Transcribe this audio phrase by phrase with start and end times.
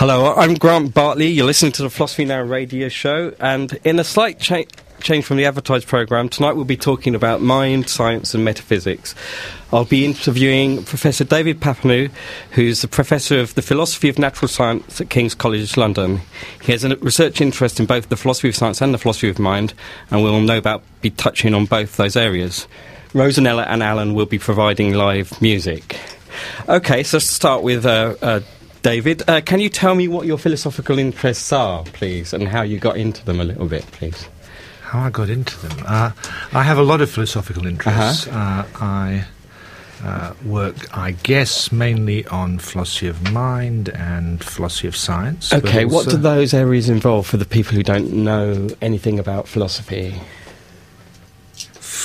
[0.00, 1.26] Hello, I'm Grant Bartley.
[1.26, 4.64] You're listening to the Philosophy Now radio show, and in a slight cha-
[5.02, 9.14] change from the advertised program, tonight we'll be talking about mind, science, and metaphysics.
[9.70, 12.10] I'll be interviewing Professor David Papineau,
[12.52, 16.22] who's the Professor of the Philosophy of Natural Science at King's College London.
[16.62, 19.38] He has a research interest in both the philosophy of science and the philosophy of
[19.38, 19.74] mind,
[20.10, 22.66] and we'll no doubt be touching on both those areas.
[23.12, 26.00] Rosanella and Alan will be providing live music.
[26.70, 28.40] Okay, so let's start with uh, uh,
[28.82, 29.28] David.
[29.28, 32.96] Uh, can you tell me what your philosophical interests are, please, and how you got
[32.96, 34.28] into them a little bit, please?
[34.82, 35.84] How I got into them?
[35.86, 36.10] Uh,
[36.52, 38.26] I have a lot of philosophical interests.
[38.26, 38.38] Uh-huh.
[38.38, 39.24] Uh, I
[40.02, 45.52] uh, work, I guess, mainly on philosophy of mind and philosophy of science.
[45.52, 50.20] Okay, what do those areas involve for the people who don't know anything about philosophy?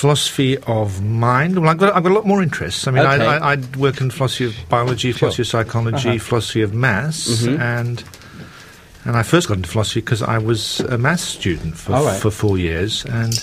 [0.00, 1.58] Philosophy of mind.
[1.58, 2.86] Well, I've got, I've got a lot more interests.
[2.86, 3.24] I mean, Okay.
[3.24, 6.18] I, I, I work in philosophy of biology, philosophy of psychology, Uh-huh.
[6.18, 7.58] philosophy of maths, Mhm.
[7.58, 8.04] and
[9.06, 12.20] and I first got into philosophy because I was a maths student for right.
[12.20, 13.34] for four years, and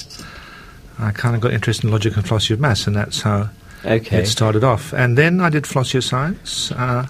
[0.99, 3.49] I kind of got interested in logic and philosophy of maths, and that's how
[3.83, 4.93] Okay, it started off.
[4.93, 6.71] And then I did philosophy of science.
[6.71, 7.07] Uh,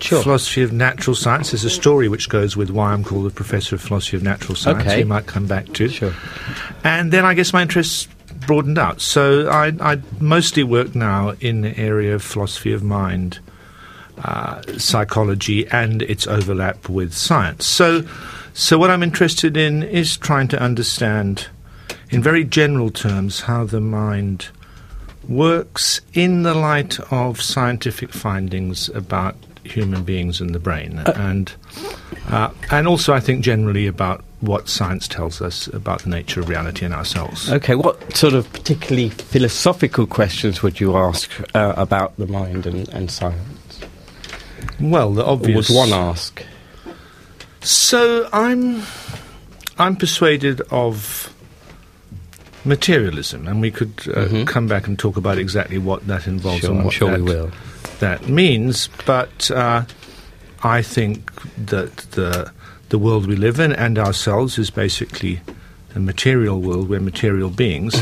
[0.00, 0.22] sure.
[0.22, 1.52] Philosophy of natural science.
[1.52, 4.56] There's a story which goes with why I'm called the professor of philosophy of natural
[4.56, 4.80] science.
[4.82, 4.98] Okay.
[4.98, 5.88] We might come back to.
[5.88, 6.14] Sure.
[6.82, 8.08] And then I guess my interests
[8.46, 9.00] broadened out.
[9.00, 13.38] So I, I mostly work now in the area of philosophy of mind,
[14.24, 17.66] uh, psychology, and its overlap with science.
[17.66, 18.06] So,
[18.54, 21.48] so what I'm interested in is trying to understand,
[22.10, 24.48] in very general terms, how the mind
[25.28, 31.52] works in the light of scientific findings about human beings and the brain, and
[32.28, 36.48] uh, and also I think generally about what science tells us about the nature of
[36.48, 37.50] reality and ourselves.
[37.52, 42.88] Okay, what sort of particularly philosophical questions would you ask uh, about the mind and,
[42.90, 43.80] and science?
[44.80, 46.44] Well, the Or obvious would one ask?
[47.60, 48.82] So I'm
[49.78, 51.32] I'm persuaded of
[52.64, 54.46] materialism, and we could uh, Mhm.
[54.46, 57.24] come back and talk about exactly what that involves Sure, and what sure that, we
[57.34, 57.50] will.
[58.00, 58.88] that means.
[59.06, 59.82] But uh,
[60.62, 61.32] I think
[61.66, 62.50] that the
[62.88, 65.40] the world we live in and ourselves is basically
[65.94, 66.88] a material world.
[66.88, 67.94] We're material beings,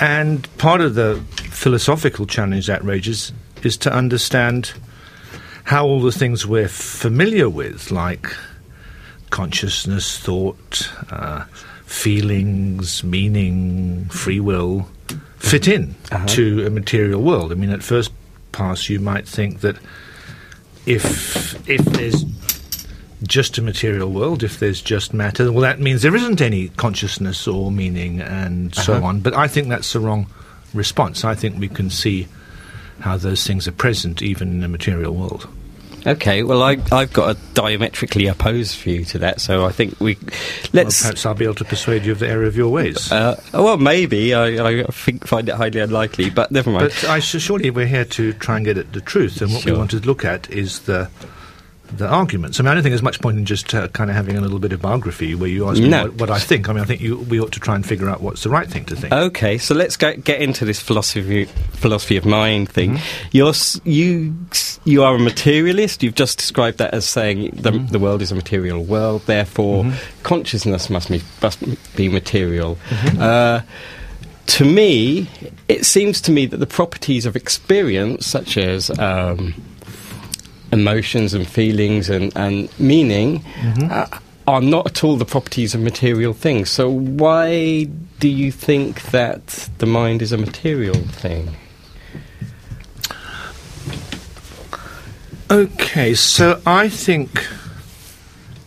[0.00, 1.20] and part of the
[1.50, 3.32] philosophical challenge that raises
[3.62, 4.72] is to understand
[5.64, 8.26] how all the things we're familiar with, like
[9.30, 11.44] consciousness, thought, uh,
[11.86, 14.88] feelings, meaning, free will,
[15.38, 16.26] fit in Uh-huh.
[16.26, 17.52] to a material world.
[17.52, 18.10] I mean, at first
[18.52, 19.76] pass, you might think that
[20.86, 22.24] if if there's
[23.26, 27.46] just a material world, if there's just matter, well, that means there isn't any consciousness
[27.46, 29.06] or meaning and so Uh-huh.
[29.06, 29.20] on.
[29.20, 30.26] But I think that's the wrong
[30.74, 31.24] response.
[31.24, 32.26] I think we can see
[33.00, 35.48] how those things are present even in the material world.
[36.04, 40.18] Okay, well, I, I've got a diametrically opposed view to that, so I think we
[40.72, 41.00] let's.
[41.00, 43.12] perhaps I'll be able to persuade you of the error of your ways.
[43.12, 46.88] uh, well, maybe I, I think find it highly unlikely, but never mind.
[47.00, 49.70] but I surely we're here to try and get at the truth, and what we
[49.70, 51.08] want to look at is the
[51.96, 52.58] the arguments.
[52.58, 54.40] I mean, I don't think there's much point in just uh, kind of having a
[54.40, 56.04] little bit of biography where you ask me No.
[56.04, 56.68] what, what I think.
[56.68, 58.68] I mean, I think you, we ought to try and figure out what's the right
[58.68, 59.12] thing to think.
[59.12, 62.92] Okay, so let's go, get into this philosophy philosophy of mind thing.
[62.96, 63.28] Mm-hmm.
[63.32, 63.52] You're
[63.84, 64.34] you
[64.84, 66.02] you are a materialist.
[66.02, 67.86] You've just described that as saying the, Mm-hmm.
[67.86, 69.22] the world is a material world.
[69.26, 69.90] Therefore,
[70.22, 71.60] consciousness must be must
[71.96, 72.76] be material.
[72.88, 73.20] Mm-hmm.
[73.20, 73.60] Uh,
[74.46, 75.28] to me,
[75.68, 79.54] it seems to me that the properties of experience, such as um,
[80.72, 83.88] emotions and feelings and, and meaning, Mm-hmm.
[83.90, 84.18] uh,
[84.48, 86.68] are not at all the properties of material things.
[86.68, 87.84] So, why
[88.18, 91.54] do you think that the mind is a material thing?
[95.50, 97.46] Okay, so I think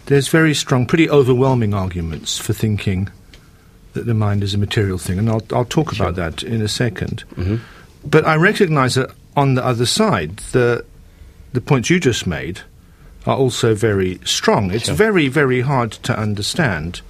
[0.06, 3.10] there's very strong, pretty overwhelming arguments for thinking
[3.94, 6.08] that the mind is a material thing, and I'll, I'll talk Sure.
[6.08, 7.60] about that in a 2nd Mhm.
[8.06, 10.86] But I recognise that on the other side, the
[11.56, 12.60] the points you just made
[13.26, 14.72] are also very strong.
[14.72, 14.96] It's Sure.
[14.96, 17.02] very, very hard to understand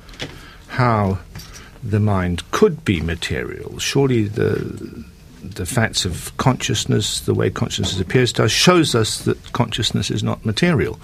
[0.70, 1.20] how
[1.84, 3.78] the mind could be material.
[3.80, 5.04] Surely the
[5.44, 10.24] the facts of consciousness, the way consciousness appears to us, shows us that consciousness is
[10.24, 10.96] not material.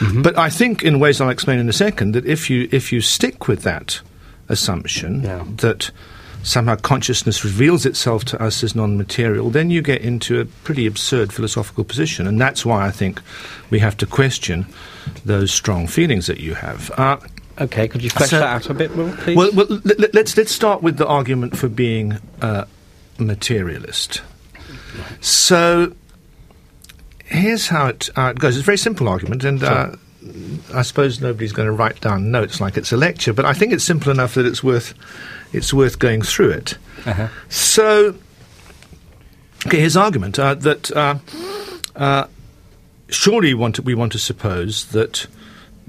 [0.00, 0.22] Mm-hmm.
[0.22, 3.00] But I think, in ways I'll explain in a second, that if you if you
[3.00, 4.00] stick with that
[4.48, 5.44] assumption Yeah.
[5.58, 5.90] that
[6.42, 11.32] somehow consciousness reveals itself to us as non-material, then you get into a pretty absurd
[11.32, 13.20] philosophical position, and that's why I think
[13.70, 14.66] we have to question
[15.24, 16.90] those strong feelings that you have.
[16.96, 17.16] Uh,
[17.60, 19.36] Okay, could you flesh So- that out a bit more, please?
[19.36, 22.64] well, well let, let- let's let's start with the argument for being uh,
[23.18, 24.22] materialist.
[25.20, 25.92] So,
[27.26, 28.56] here's how it, uh, it goes.
[28.56, 29.90] It's a very simple argument, and uh,
[30.74, 33.72] I suppose nobody's going to write down notes like it's a lecture, but I think
[33.74, 34.94] it's simple enough that it's worth
[35.52, 36.78] it's worth going through it.
[37.06, 37.28] Uh-huh.
[37.48, 38.14] So,
[39.66, 41.18] okay, his argument uh, that uh,
[41.96, 42.26] uh,
[43.08, 45.26] surely we want to, we want to suppose that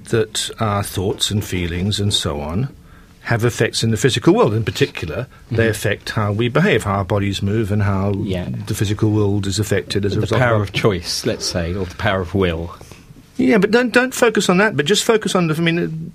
[0.10, 2.76] that our thoughts and feelings and so on
[3.22, 4.54] have effects in the physical world.
[4.54, 8.50] In particular, they affect how we behave, how our bodies move, and how Yeah.
[8.68, 11.86] the physical world is affected as a The power our- of choice, let's say, or
[11.86, 12.76] the power of will.
[13.38, 14.76] yeah, but don't don't focus on that.
[14.76, 15.56] But just focus on the.
[15.56, 16.12] I mean,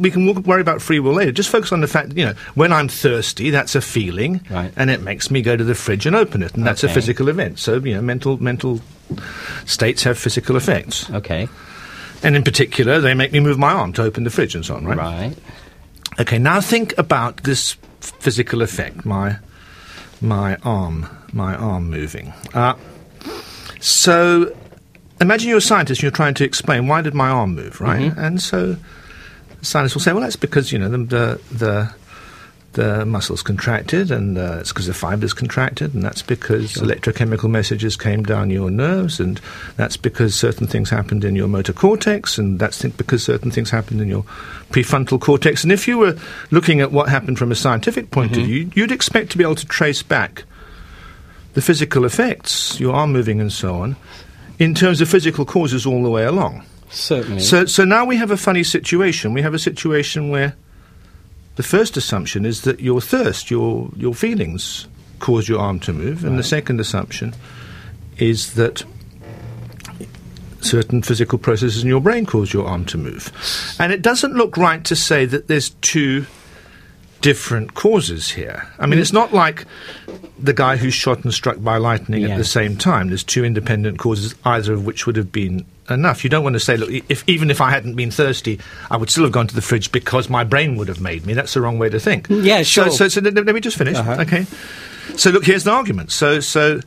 [0.00, 1.32] we can worry about free will later.
[1.32, 2.08] Just focus on the fact.
[2.10, 4.72] that, You know, when I'm thirsty, that's a feeling, Right.
[4.76, 7.28] and it makes me go to the fridge and open it, and that's a physical
[7.28, 7.58] event.
[7.58, 8.80] So you know, mental mental
[9.66, 11.48] states have physical effects, Okay.
[12.22, 14.76] and in particular, they make me move my arm to open the fridge and so
[14.76, 14.84] on.
[14.84, 14.96] Right.
[14.98, 15.36] Right.
[16.18, 16.38] Okay.
[16.38, 19.04] Now think about this physical effect.
[19.04, 19.36] My
[20.20, 22.32] my arm, my arm moving.
[22.54, 22.74] Uh,
[23.80, 24.54] so
[25.20, 28.12] imagine you're a scientist and you're trying to explain why did my arm move, right?
[28.16, 28.76] And so
[29.60, 31.94] the scientist will say, well, that's because you know the the
[32.72, 37.96] the, muscles contracted, and uh, it's because the fibers contracted, and that's because electrochemical messages
[37.96, 39.40] came down your nerves, and
[39.76, 43.70] that's because certain things happened in your motor cortex, and that's th- because certain things
[43.70, 44.22] happened in your
[44.70, 45.64] prefrontal cortex.
[45.64, 46.16] And if you were
[46.50, 49.56] looking at what happened from a scientific point of view, you'd expect to be able
[49.56, 50.44] to trace back
[51.54, 53.96] the physical effects, your arm moving and so on,
[54.60, 56.64] in terms of physical causes all the way along.
[56.90, 57.40] Certainly.
[57.40, 59.32] So, so now we have a funny situation.
[59.32, 60.56] We have a situation where
[61.56, 64.88] the first assumption is that your thirst, your your feelings,
[65.18, 67.34] cause your arm to move, and the second assumption
[68.18, 68.82] is that
[70.60, 73.32] certain physical processes in your brain cause your arm to move.
[73.78, 76.26] And it doesn't look right to say that there's two
[77.20, 78.66] different causes here.
[78.78, 79.66] I mean, it's not like
[80.38, 83.08] the guy who's shot and struck by lightning at the same time.
[83.08, 86.24] There's two independent causes, either of which would have been enough.
[86.24, 88.58] You don't want to say, look, if, even if I hadn't been thirsty,
[88.90, 91.34] I would still have gone to the fridge because my brain would have made me.
[91.34, 92.26] That's the wrong way to think.
[92.30, 92.90] Yeah, So, sure.
[92.90, 93.96] so, so let, let me just finish.
[93.96, 94.16] Uh-huh.
[94.20, 94.46] Okay.
[95.16, 96.12] So look, here's the argument.
[96.12, 96.80] So, so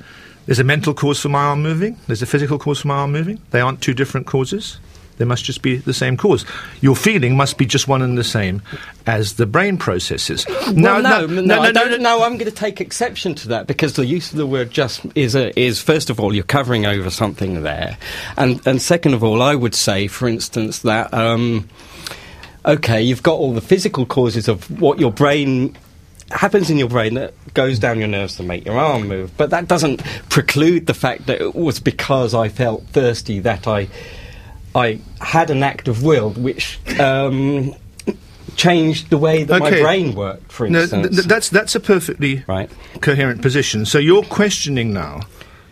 [0.45, 1.97] there's a mental cause for my arm moving.
[2.07, 3.39] There's a physical cause for my arm moving.
[3.51, 4.79] They aren't two different causes.
[5.17, 6.45] They must just be the same cause.
[6.81, 8.61] Your feeling must be just one and the same
[9.05, 10.45] as the brain processes.
[10.47, 14.05] Well, no, no, I don't, no, I'm going to take exception to that because the
[14.05, 17.63] use of the word "just" is a, is first of all you're covering over something
[17.63, 17.97] there,
[18.37, 21.69] and and second of all, I would say, for instance, that um,
[22.65, 25.77] okay, you've got all the physical causes of what your brain
[26.31, 29.51] happens in your brain that goes down your nerves to make your arm move, but
[29.51, 33.87] that doesn't preclude the fact that it was because I felt thirsty that I
[34.75, 36.79] I had an act of will which.
[36.99, 37.75] Um,
[38.55, 41.07] Changed the way that my brain worked, for No, instance.
[41.07, 42.69] th- th- that's that's a perfectly Right.
[43.01, 43.83] coherent position.
[43.85, 45.21] So you're questioning now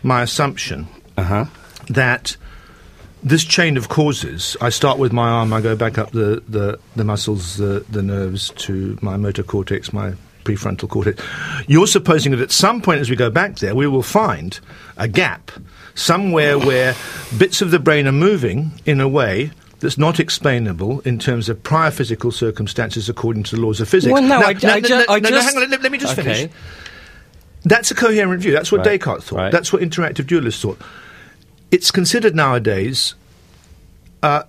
[0.02, 1.44] my assumption Uh huh.
[1.90, 2.36] that
[3.22, 4.56] this chain of causes.
[4.60, 5.52] I start with my arm.
[5.52, 9.92] I go back up the the, the muscles, the the nerves to my motor cortex,
[9.92, 10.14] my
[10.44, 11.22] prefrontal cortex.
[11.68, 14.58] You're supposing that at some point as we go back there, we will find
[14.96, 15.52] a gap
[15.94, 16.94] somewhere where
[17.38, 19.50] bits of the brain are moving in a way.
[19.80, 24.12] That's not explainable in terms of prior physical circumstances according to the laws of physics.
[24.12, 25.54] Well, no, Now- I, no, I, no, ju- no, I no, no, just.
[25.54, 26.34] hang on, let, let me just okay.
[26.34, 26.52] finish.
[27.64, 28.52] That's a coherent view.
[28.52, 29.36] That's what Right, Descartes thought.
[29.38, 29.50] right.
[29.52, 30.78] That's what interactive dualists thought.
[31.72, 33.14] It's considered nowadays
[34.22, 34.44] uh,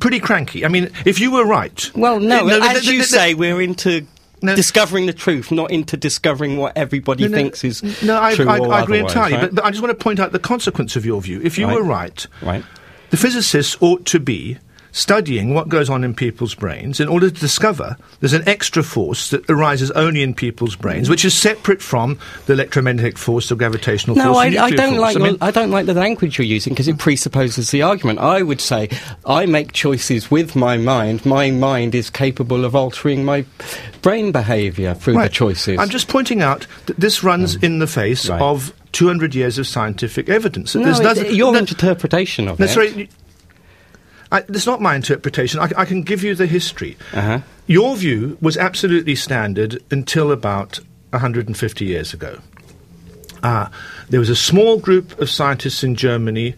[0.00, 0.64] pretty cranky.
[0.64, 1.90] I mean, if you were right.
[1.94, 4.06] Well, no, Uh, as no, you no, say, we're into
[4.42, 4.54] No.
[4.54, 8.48] discovering the truth, not into discovering what everybody no, no, thinks is no, I, true
[8.48, 9.34] I, or I agree entirely.
[9.34, 9.40] right?
[9.42, 11.40] But, but I just want to point out the consequence of your view.
[11.42, 11.74] If you Right.
[11.74, 12.64] were right, right.
[13.10, 14.58] the physicists ought to be
[14.98, 19.30] studying what goes on in people's brains in order to discover there's an extra force
[19.30, 24.16] that arises only in people's brains, which is separate from the electromagnetic force, the gravitational
[24.16, 24.38] No, force.
[24.38, 25.00] I, I don't force.
[25.00, 25.16] like.
[25.16, 28.18] I mean- I don't like the language you're using because it presupposes the argument.
[28.18, 28.88] I would say
[29.24, 31.24] I make choices with my mind.
[31.24, 33.44] My mind is capable of altering my
[34.02, 35.78] brain behaviour through the choices.
[35.78, 38.40] I'm just pointing out that this runs um, in the face Right.
[38.40, 40.74] of 200 years of scientific evidence.
[40.74, 43.10] No, there's nothing- your no- interpretation of no, it.
[44.30, 45.60] I, it's not my interpretation.
[45.60, 46.96] I, I can give you the history.
[47.14, 47.40] Uh-huh.
[47.66, 50.80] Your view was absolutely standard until about
[51.10, 52.38] 150 years ago.
[53.42, 53.68] Uh,
[54.10, 56.54] there was a small group of scientists in Germany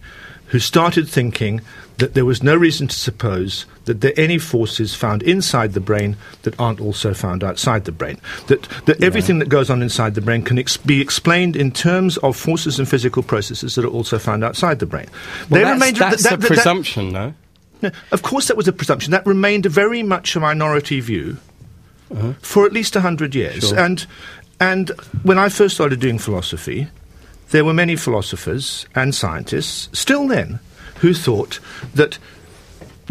[0.47, 1.61] who started thinking
[1.97, 5.79] that there was no reason to suppose that there are any forces found inside the
[5.79, 8.19] brain that aren't also found outside the brain.
[8.47, 12.17] That, that everything that goes on inside the brain can ex- be explained in terms
[12.17, 15.07] of forces and physical processes that are also found outside the brain.
[15.49, 17.27] Well, They that's, remained- that's that- a that- that- presumption, though.
[17.27, 17.33] no,
[18.11, 19.11] of course, that was a presumption.
[19.11, 21.37] That remained a very much a minority view
[22.41, 23.69] for at least hundred years.
[23.69, 23.79] Sure.
[23.79, 24.05] And
[24.59, 24.89] and
[25.23, 26.87] when I first started doing philosophy,
[27.49, 30.59] there were many philosophers and scientists still then
[30.99, 31.59] who thought
[31.95, 32.17] that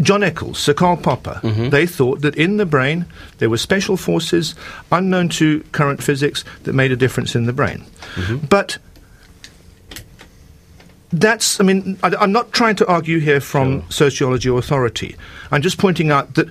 [0.01, 1.69] John Eccles, Sir Karl Popper, mm-hmm.
[1.69, 3.05] they thought that in the brain
[3.37, 4.55] there were special forces
[4.91, 7.83] unknown to current physics that made a difference in the brain.
[8.15, 8.45] Mm-hmm.
[8.47, 8.77] But
[11.13, 15.15] that's, I mean, I, am not trying to argue here from sociology or authority.
[15.51, 16.49] I'm just pointing out that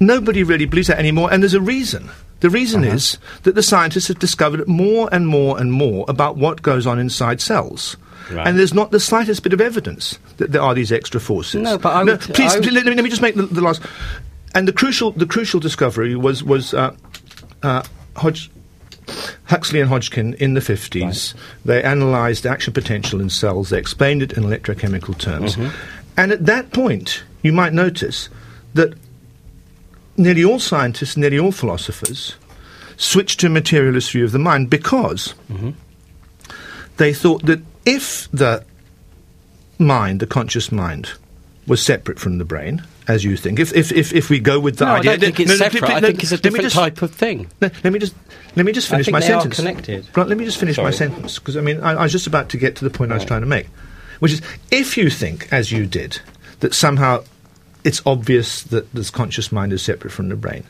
[0.00, 2.10] nobody really believes that anymore, and there's a reason.
[2.40, 2.94] The reason Uh-huh.
[2.96, 6.98] is that the scientists have discovered more and more and more about what goes on
[6.98, 7.96] inside cells.
[8.30, 8.46] Right.
[8.46, 11.60] And there's not the slightest bit of evidence that there are these extra forces.
[11.62, 13.60] No, but I would- please I would- let, me, let me just make the, the
[13.60, 13.82] last.
[14.54, 16.94] And the crucial, the crucial discovery was was uh,
[17.62, 17.82] uh,
[18.16, 18.50] Hodge,
[19.44, 21.34] Huxley and Hodgkin in the 50s.
[21.64, 23.70] They analysed action potential in cells.
[23.70, 25.56] They explained it in electrochemical terms.
[25.56, 25.74] Mm-hmm.
[26.16, 28.28] And at that point, you might notice
[28.74, 28.94] that
[30.16, 32.36] nearly all scientists, nearly all philosophers,
[32.96, 35.34] switched to a materialist view of the mind because
[36.98, 38.64] they thought that if the
[39.78, 41.12] mind, the conscious mind,
[41.66, 44.78] was separate from the brain, as you think, if if if, if we go with
[44.78, 45.84] the No, I idea, don't think it's No, separate.
[45.90, 47.48] I think it's a different just- type of thing.
[47.60, 48.14] let me just
[48.56, 49.56] let me just I finish my they are sentence.
[49.56, 50.06] connected.
[50.16, 52.48] Right, let me just finish my sentence because I mean I, I was just about
[52.50, 53.68] to get to the point I was trying to make,
[54.18, 56.20] which is if you think, as you did,
[56.60, 57.24] that somehow
[57.84, 60.64] it's obvious that this conscious mind is separate from the brain,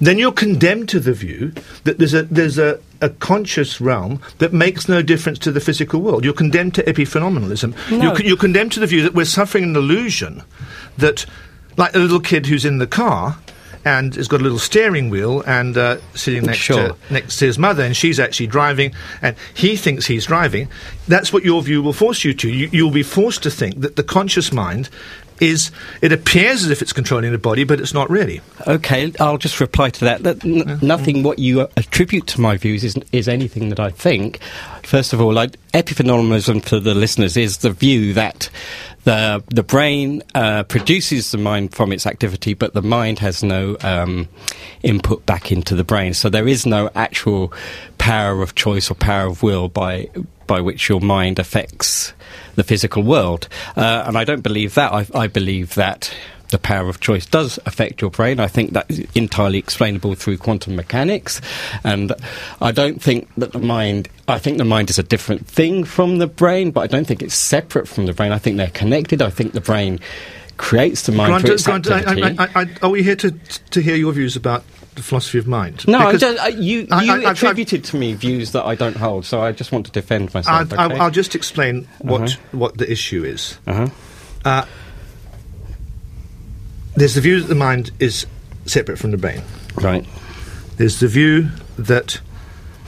[0.00, 1.52] then you're condemned to the view
[1.84, 6.00] that there's a there's a, a conscious realm that makes no difference to the physical
[6.00, 6.24] world.
[6.24, 7.74] You're condemned to epiphenomenalism.
[7.90, 8.14] No.
[8.14, 10.42] You're, you're condemned to the view that we're suffering an illusion
[10.98, 11.26] that,
[11.76, 13.38] like a little kid who's in the car
[13.86, 16.90] and has got a little steering wheel and uh, sitting next Sure.
[16.90, 20.68] to next to his mother, and she's actually driving, and he thinks he's driving.
[21.06, 22.48] That's what your view will force you to.
[22.48, 24.88] You, you'll be forced to think that the conscious mind
[25.40, 25.70] is.
[26.02, 28.40] It appears as if it's controlling the body, but it's not really.
[28.66, 30.22] Okay, I'll just reply to that.
[30.22, 34.40] that n- Nothing what you attribute to my views is, is anything that I think.
[34.82, 38.50] First of all, like, epiphenomenalism for the listeners is the view that
[39.04, 43.76] the the brain uh, produces the mind from its activity, but the mind has no
[43.82, 44.28] um,
[44.82, 46.14] input back into the brain.
[46.14, 47.52] So there is no actual
[47.98, 50.08] power of choice or power of will by
[50.46, 52.12] by which your mind affects
[52.54, 53.48] the physical world.
[53.76, 54.92] Uh, and I don't believe that.
[54.92, 56.14] I, I believe that
[56.50, 58.38] the power of choice does affect your brain.
[58.38, 61.40] I think that is entirely explainable through quantum mechanics.
[61.82, 62.12] And
[62.60, 66.18] I don't think that the mind, I think the mind is a different thing from
[66.18, 68.30] the brain, but I don't think it's separate from the brain.
[68.30, 69.20] I think they're connected.
[69.20, 69.98] I think the brain
[70.56, 71.86] creates the mind Grant, Grant,
[72.38, 73.32] I- I- I- are we here to
[73.70, 74.62] to hear your views about
[75.02, 75.86] philosophy of mind?
[75.88, 78.74] no, I don't, uh, you, you I- I- I've- attributed to me views that I
[78.74, 80.72] don't hold, so I just want to defend myself.
[80.72, 80.94] I'll, okay?
[80.96, 82.36] I'll, I'll just explain what Uh-huh.
[82.52, 83.58] what the issue is.
[83.66, 83.88] uh-huh.
[84.44, 84.64] Uh,
[86.96, 88.26] there's the view that the mind is
[88.66, 89.42] separate from the brain.
[89.74, 90.06] Right.
[90.76, 91.48] There's the view
[91.78, 92.20] that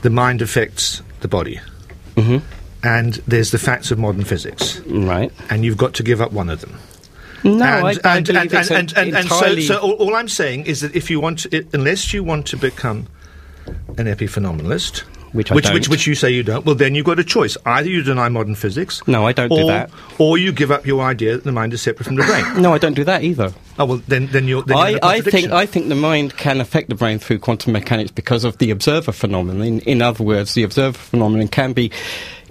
[0.02, 1.60] the mind affects the body.
[2.16, 2.38] hmm
[2.82, 4.78] And there's the facts of modern physics.
[4.86, 5.32] Right.
[5.50, 6.78] And you've got to give up one of them.
[7.46, 9.62] No, and, I, I and, believe and, it's and, and, and so, entirely...
[9.62, 12.56] so all, all I'm saying is that if you want to, unless you want to
[12.56, 13.06] become
[13.98, 15.00] an epiphenomenalist,
[15.32, 15.74] Which I which, don't.
[15.74, 17.56] which, which you say you don't, well, then you've got a choice.
[17.66, 19.90] Either you deny modern physics, No, I don't or, do that.
[20.18, 22.62] or you give up your idea that the mind is separate from the brain.
[22.62, 23.52] No, I don't do that either.
[23.78, 24.62] oh, well, then, then you're.
[24.62, 25.50] Then you're I, I think.
[25.50, 29.12] I think the mind can affect the brain through quantum mechanics because of the observer
[29.12, 29.62] phenomenon.
[29.66, 31.90] In, in other words, the observer phenomenon can be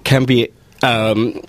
[0.03, 0.49] can be
[0.83, 1.41] um,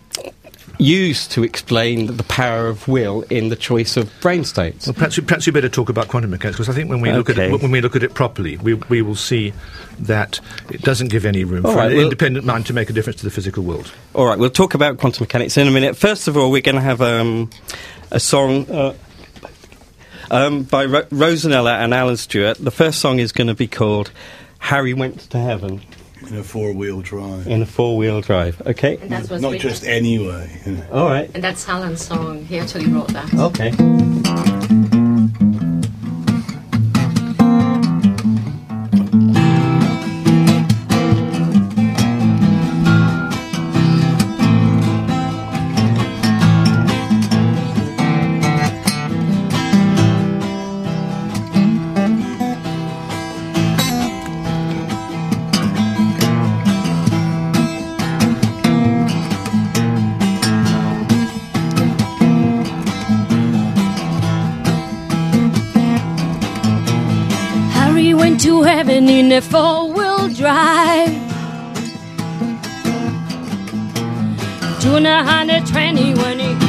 [0.79, 4.87] used to explain the power of will in the choice of brain states.
[4.87, 7.11] Well, perhaps, you- perhaps you better talk about quantum mechanics because I think when we
[7.13, 9.53] look at it, when we look at it properly, we, we will see
[10.01, 10.41] that
[10.71, 12.93] it doesn't give any room All for right, an well- independent mind to make a
[12.93, 13.93] difference to the physical world.
[14.15, 15.97] All right, we'll talk about quantum mechanics in a minute.
[15.97, 17.51] First of all, we're going to have um,
[18.11, 18.71] a song.
[18.71, 18.95] Uh,
[20.31, 22.59] um, by Ro- Rosanella and Alan Stewart.
[22.59, 24.11] The first song is going to be called
[24.59, 25.83] "Harry Went to Heaven"
[26.29, 27.47] in a four-wheel drive.
[27.47, 28.61] in a four-wheel drive.
[28.67, 28.97] Okay.
[29.01, 30.51] And that was Not written- just anyway.
[30.67, 30.87] You know.
[30.93, 31.31] All right.
[31.35, 32.45] And that's Alan's song.
[32.45, 33.33] He actually wrote that.
[33.35, 34.86] Okay.
[68.87, 71.11] To in a four wheel drive.
[74.81, 75.25] Doing a
[76.15, 76.66] when he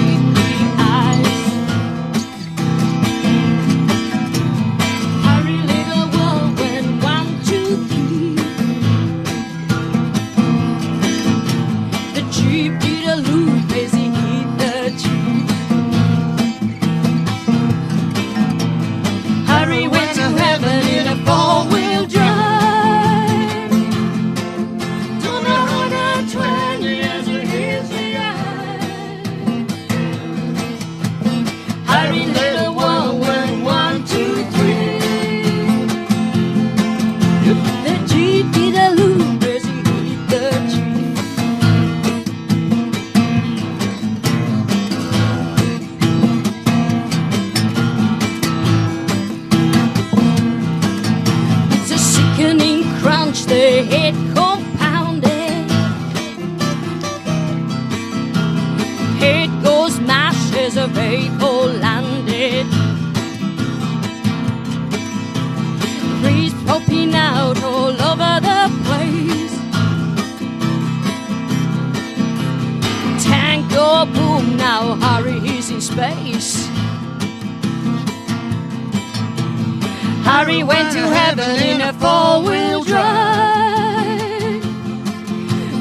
[80.27, 84.61] Harry went to heaven in a four-wheel drive.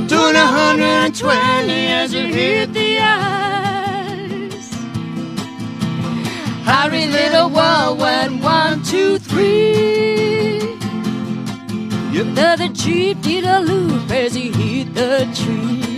[0.08, 4.70] Doing a hundred and twenty as it hit the ice.
[6.64, 10.60] Harry little world went one, two, three.
[12.12, 12.26] Yep.
[12.36, 15.95] The, the jeep did a loop as he hit the tree.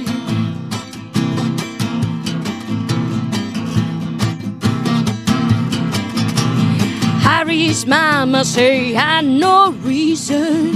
[7.38, 10.72] Harry's mama say had no reason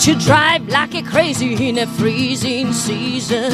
[0.00, 3.52] to drive like a crazy in a freezing season.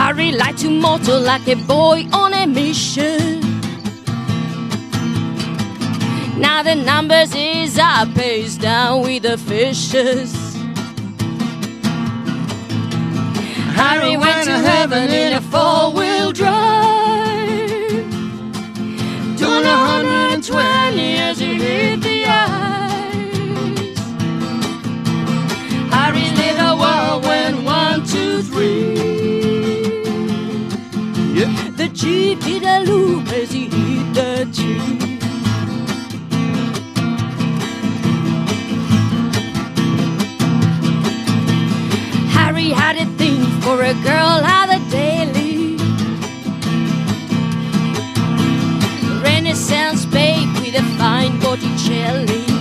[0.00, 3.40] Harry liked to motor like a boy on a mission.
[6.40, 10.32] Now the numbers is up, is down with the fishes.
[13.76, 18.04] Harry went to heaven in a four-wheel drive.
[19.38, 23.98] Doing hundred and twenty as he hit the ice.
[25.94, 28.94] Harry's little world went one, two, three.
[31.38, 31.76] Yep.
[31.76, 35.00] The jeep did a loop as he hit the tree.
[42.30, 44.83] Harry had a thing for a girl out of
[49.74, 52.53] Renaissance babe with a fine Botticelli.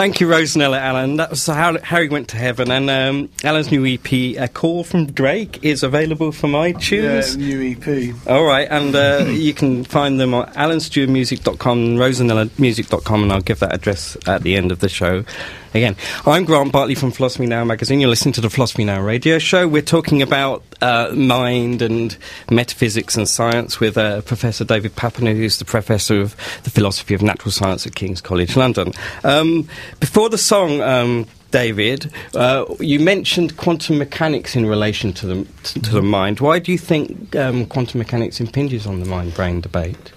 [0.00, 1.16] Thank you, Rosanella Alan.
[1.16, 5.12] That was how Harry went to heaven, and um, Alan's new EP, "A Call from
[5.12, 7.36] Drake," is available from Yeah, iTunes.
[7.36, 8.14] new EP.
[8.26, 13.74] All right, and uh, you can find them on alanstewartmusic.com rosanellamusic.com, and I'll give that
[13.74, 15.22] address at the end of the show.
[15.72, 15.94] Again,
[16.26, 18.00] I'm Grant Bartley from Philosophy Now magazine.
[18.00, 19.68] You're listening to the Philosophy Now radio show.
[19.68, 22.16] We're talking about uh, mind and
[22.50, 27.22] metaphysics and science with uh, Professor David Papineau, who's the professor of the philosophy of
[27.22, 28.92] natural science at King's College London.
[29.22, 29.68] Um,
[30.00, 35.90] before the song, um, David, uh, you mentioned quantum mechanics in relation to the to
[35.92, 36.40] the mind.
[36.40, 40.12] Why do you think um, quantum mechanics impinges on the mind-brain debate?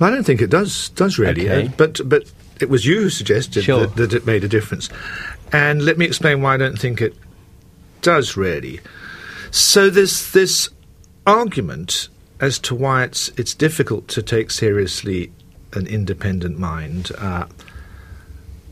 [0.00, 1.66] I don't think it does does really, Okay.
[1.68, 2.30] uh, but but
[2.60, 3.86] it was you who suggested Sure.
[3.86, 4.88] that, that it made a difference,
[5.52, 7.14] and let me explain why I don't think it
[8.02, 8.80] does really.
[9.50, 10.68] So there's this
[11.26, 12.08] argument
[12.40, 15.32] as to why it's it's difficult to take seriously
[15.72, 17.10] an independent mind.
[17.18, 17.46] Uh,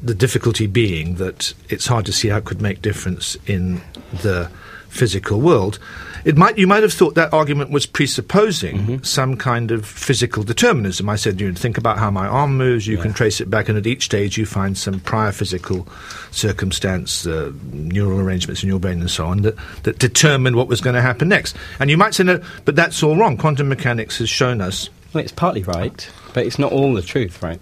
[0.03, 3.81] the difficulty being that it's hard to see how it could make difference in
[4.22, 4.51] the
[4.96, 5.78] physical world.
[6.24, 11.09] It might you might have thought that argument was presupposing some kind of physical determinism.
[11.09, 13.68] I said you know, think about how my arm moves, you can trace it back,
[13.68, 15.87] and at each stage you find some prior physical
[16.32, 20.80] circumstance, uh, neural arrangements in your brain, and so on that that determined what was
[20.80, 21.56] going to happen next.
[21.78, 23.37] And you might say no, but that's all wrong.
[23.37, 27.40] Quantum mechanics has shown us Well, it's partly right, but it's not all the truth,
[27.42, 27.61] right?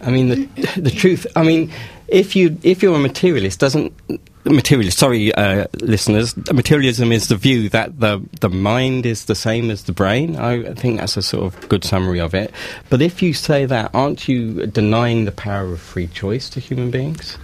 [0.00, 1.26] I mean, the the truth.
[1.36, 1.70] I mean,
[2.08, 3.92] if you if you're a materialist, doesn't
[4.50, 4.98] materialist?
[4.98, 6.36] Sorry, uh, listeners.
[6.52, 10.36] Materialism is the view that the the mind is the same as the brain.
[10.36, 12.52] I think that's a sort of good summary of it.
[12.90, 16.90] But if you say that, aren't you denying the power of free choice to human
[16.90, 17.36] beings?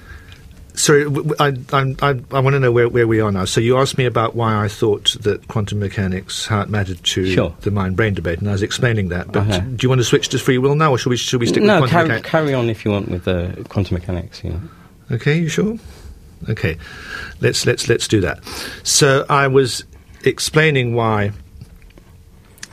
[0.76, 1.06] Sorry,
[1.38, 3.44] I, I'm- I, I want to know where, where we are now.
[3.44, 7.24] So you asked me about why I thought that quantum mechanics, how it mattered to
[7.30, 7.54] Sure.
[7.60, 9.30] the mind-brain debate, and I was explaining that.
[9.30, 9.60] But Uh-huh.
[9.60, 11.62] do you want to switch to free will now, or should we should we stick
[11.62, 12.28] no, with quantum carry, mechanics?
[12.28, 14.42] carry on if you want with the quantum mechanics.
[14.42, 14.60] You know.
[15.12, 15.78] Okay, you sure?
[16.48, 16.76] Okay,
[17.40, 18.44] let's let's let's do that.
[18.82, 19.84] So I was
[20.24, 21.32] explaining why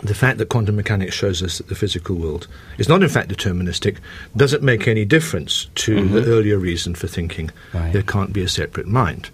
[0.03, 3.29] the fact that quantum mechanics shows us that the physical world is not in fact
[3.29, 3.97] deterministic
[4.35, 6.29] doesn't make any difference to the mm-hmm.
[6.31, 7.93] earlier reason for thinking Right.
[7.93, 9.29] there can't be a separate mind.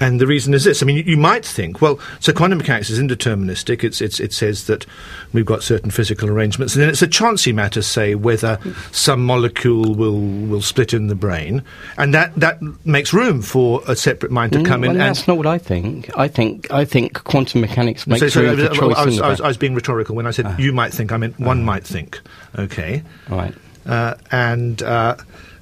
[0.00, 0.82] And the reason is this.
[0.82, 3.84] I mean, you, you might think, well, so quantum mechanics is indeterministic.
[3.84, 4.86] It's, it's, it says that
[5.34, 8.58] we've got certain physical arrangements, and then it's a chancy matter, say, whether
[8.92, 11.62] some molecule will, will split in the brain,
[11.98, 14.96] and that, that makes room for a separate mind to Mm, come well, in.
[15.00, 16.10] and that's not what I think.
[16.16, 19.06] I think I think quantum mechanics makes so, so room I, for choice I in
[19.08, 19.40] was, I, was.
[19.42, 21.12] I was being rhetorical when I said you might think.
[21.12, 22.20] I meant one might think.
[22.58, 23.54] Okay, Right.
[23.86, 25.16] uh, and uh,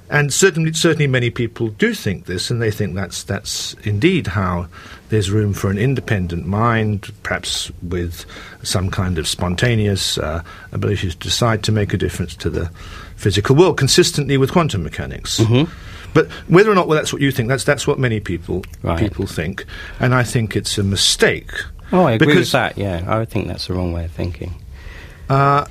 [0.09, 4.67] and certainly certainly many people do think this, and they think that's that's indeed how
[5.09, 8.25] there's room for an independent mind, perhaps with
[8.63, 12.69] some kind of spontaneous uh, ability to decide to make a difference to the
[13.15, 15.39] physical world, consistently with quantum mechanics.
[15.39, 15.71] Mm-hmm.
[16.13, 18.97] But whether or not well, that's what you think, that's that's what many people Right.
[18.99, 19.65] people think,
[19.99, 21.51] and I think it's a mistake.
[21.91, 22.77] Oh, I agree Because- with that.
[22.77, 24.55] Yeah, I think that's the wrong way of thinking.
[25.29, 25.65] Uh,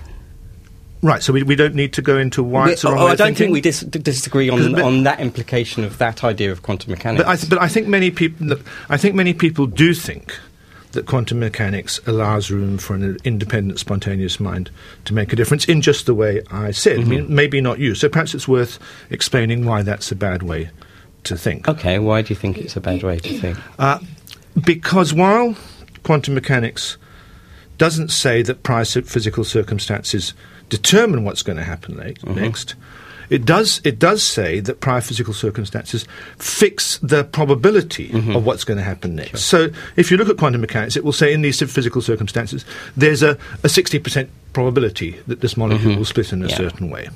[1.03, 3.29] right, so we, we don't need to go into why it's wrong oh, I don't
[3.29, 3.35] thinking?
[3.37, 7.25] think we dis- disagree on, but- on that implication of that idea of quantum mechanics.
[7.25, 10.39] But I, th- but I think many people, look, I think many people do think
[10.93, 14.71] that quantum mechanics allows room for an independent, spontaneous mind
[15.05, 17.01] to make a difference in just the way I said.
[17.01, 17.95] I mean, maybe not you.
[17.95, 18.79] So perhaps it's worth
[19.11, 20.71] explaining why that's a bad way
[21.25, 21.69] to think.
[21.69, 23.59] okay, why do you think it's a bad way to think?
[23.79, 23.99] Uh,
[24.65, 25.55] because while
[26.05, 26.97] quantum mechanics
[27.77, 30.33] doesn't say that prior physical circumstances
[30.68, 32.33] determine what's going to happen la- uh-huh.
[32.35, 32.74] next,
[33.31, 36.07] it does, it does say that prior physical circumstances
[36.38, 38.35] fix the probability mm-hmm.
[38.35, 39.42] of what's going to happen next.
[39.42, 42.64] So if you look at quantum mechanics, it will say in these physical circumstances,
[42.96, 45.98] there's a, a 60% probability that this molecule mm-hmm.
[45.98, 46.57] will split in a Yeah.
[46.57, 47.09] certain way.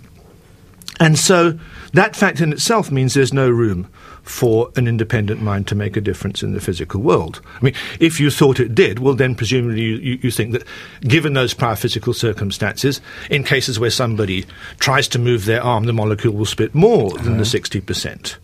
[1.01, 1.59] And so
[1.95, 3.89] that fact in itself means there's no room
[4.23, 7.41] for an independent mind to make a difference in the physical world.
[7.61, 10.65] I mean, if you thought it did, well, then presumably you, you, you think that
[11.01, 13.01] given those prior physical circumstances,
[13.31, 14.47] in cases where somebody
[14.79, 17.81] tries to move their arm, the molecule will split more than the uh-huh.
[17.81, 18.37] 60%.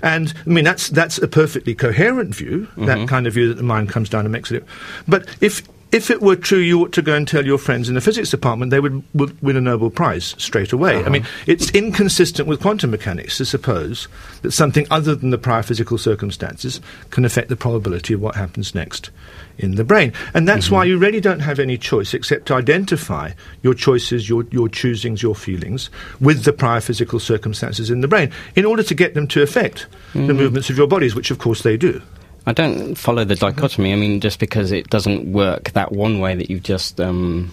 [0.00, 2.68] And I mean that's that's a perfectly coherent view.
[2.76, 3.06] That mm-hmm.
[3.06, 4.64] kind of view that the mind comes down and makes it.
[5.08, 7.94] But if if it were true, you ought to go and tell your friends in
[7.94, 8.70] the physics department.
[8.70, 10.96] They would, would win a Nobel Prize straight away.
[10.96, 11.10] I uh-huh.
[11.10, 14.06] mean, it's inconsistent with quantum mechanics to suppose
[14.42, 18.74] that something other than the prior physical circumstances can affect the probability of what happens
[18.74, 19.10] next
[19.56, 20.12] in the brain.
[20.34, 20.74] And that's mm-hmm.
[20.74, 25.22] why you really don't have any choice except to identify your choices, your, your choosings,
[25.22, 29.26] your feelings with the prior physical circumstances in the brain in order to get them
[29.28, 30.36] to affect the mm-hmm.
[30.36, 32.02] movements of your bodies, which of course they do.
[32.48, 33.92] I don't follow the dichotomy.
[33.92, 37.52] I mean, just because it doesn't work that one way that you've just um,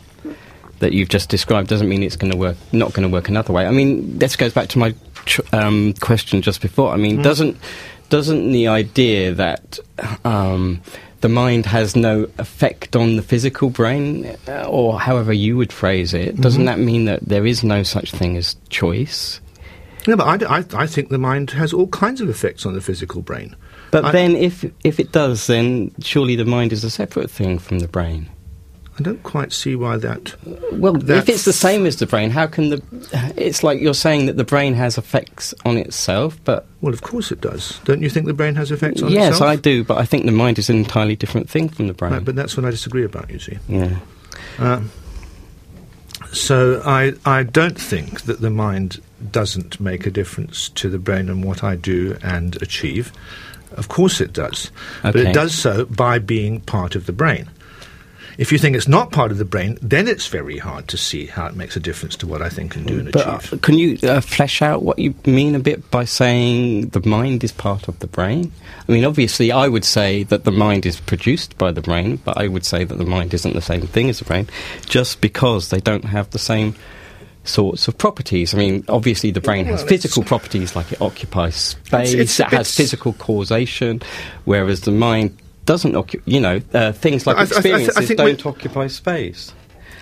[0.79, 2.55] that you've just described doesn't mean it's going to work.
[2.71, 3.67] Not going to work another way.
[3.67, 6.93] I mean, this goes back to my tr- um, question just before.
[6.93, 7.57] I mean, doesn't
[8.07, 9.79] doesn't the idea that
[10.23, 10.81] um,
[11.19, 16.13] the mind has no effect on the physical brain, uh, or however you would phrase
[16.13, 19.41] it, doesn't that mean that there is no such thing as choice?
[20.07, 23.21] No, but I I think the mind has all kinds of effects on the physical
[23.21, 23.57] brain.
[23.95, 27.59] But I- then, if if it does, then surely the mind is a separate thing
[27.59, 28.27] from the brain.
[28.99, 30.35] I don't quite see why that.
[30.73, 32.81] Well, if it's the same as the brain, how can the?
[33.37, 37.31] It's like you're saying that the brain has effects on itself, but Well, of course
[37.31, 37.79] it does.
[37.85, 39.49] Don't you think the brain has effects on yes, itself?
[39.49, 39.83] Yes, I do.
[39.85, 42.11] But I think the mind is an entirely different thing from the brain.
[42.13, 43.29] Right, but that's what I disagree about.
[43.29, 43.57] You see.
[43.69, 43.95] yeah,
[44.59, 44.81] Uh,
[46.33, 51.29] so I I don't think that the mind doesn't make a difference to the brain
[51.29, 53.11] and what I do and achieve.
[53.75, 54.71] Of course it does,
[55.03, 57.49] but it does so by being part of the brain.
[58.37, 61.25] If you think it's not part of the brain, then it's very hard to see
[61.25, 63.79] how it makes a difference to what I think and do and but uh, can
[63.79, 67.87] you uh, flesh out what you mean a bit by saying the mind is part
[67.87, 68.51] of the brain?
[68.87, 72.37] I mean, obviously, I would say that the mind is produced by the brain, but
[72.37, 74.47] I would say that the mind isn't the same thing as the brain,
[74.85, 76.75] just because they don't have the same
[77.45, 78.53] sorts of properties.
[78.53, 82.49] I mean, obviously, the brain has physical properties, like it occupies space, it's a it
[82.53, 84.01] has physical causation,
[84.45, 88.07] whereas the mind doesn't occupy, you know, uh, things like I I I I experiences
[88.07, 89.53] think don't occupy space.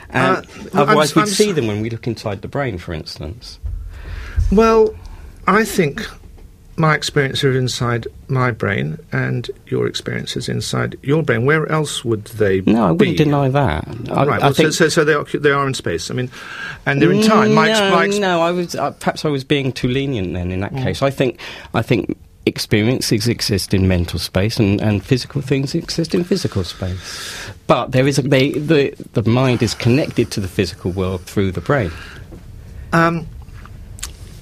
[0.09, 2.93] Uh, And I'm- otherwise, we'd I'm- see them when we look inside the brain, for
[2.93, 3.59] instance.
[4.51, 4.93] Well,
[5.47, 6.05] I think
[6.75, 11.45] my experiences are inside my brain and your experiences inside your brain.
[11.45, 13.23] Where else would they No, I wouldn't be?
[13.23, 13.87] deny that.
[14.09, 14.41] I, right.
[14.41, 16.09] I well, think so, so, so they, occu- they are in space.
[16.09, 16.31] I mean,
[16.87, 17.53] and they're in time.
[17.53, 20.51] My, no, my ex- no, I was uh, perhaps I was being too lenient then.
[20.51, 20.83] In that Mm.
[20.83, 21.39] case, I think
[21.75, 27.51] I think experiences exist in mental space, and, and physical things exist in physical space.
[27.67, 31.51] But there is a, they, the the mind is connected to the physical world through
[31.51, 31.91] the brain.
[32.91, 33.27] Um,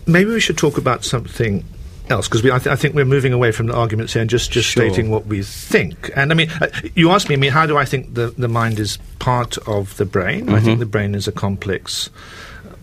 [0.07, 1.63] maybe we should talk about something
[2.11, 4.51] else because I, th- I think we're moving away from the arguments here and just,
[4.51, 4.83] just Sure.
[4.87, 6.11] stating what we think.
[6.15, 8.47] And I mean, uh, you asked me, I mean, how do I think the, the
[8.47, 10.49] mind is part of the brain?
[10.49, 12.09] I think the brain is a complex,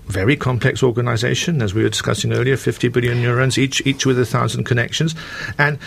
[0.06, 4.24] very complex organization, as we were discussing earlier 50 billion neurons, each, each with a
[4.26, 5.14] thousand connections.
[5.58, 5.78] And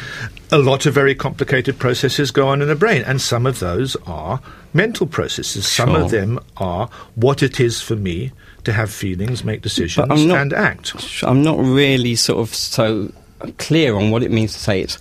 [0.51, 3.01] a lot of very complicated processes go on in the brain.
[3.03, 4.39] And some of those are
[4.73, 8.31] mental processes, some of them are what it is for me
[8.63, 10.93] to have feelings, make decisions, not- and act.
[11.23, 13.11] I'm not really sort of so
[13.57, 14.97] clear on what it means to say it's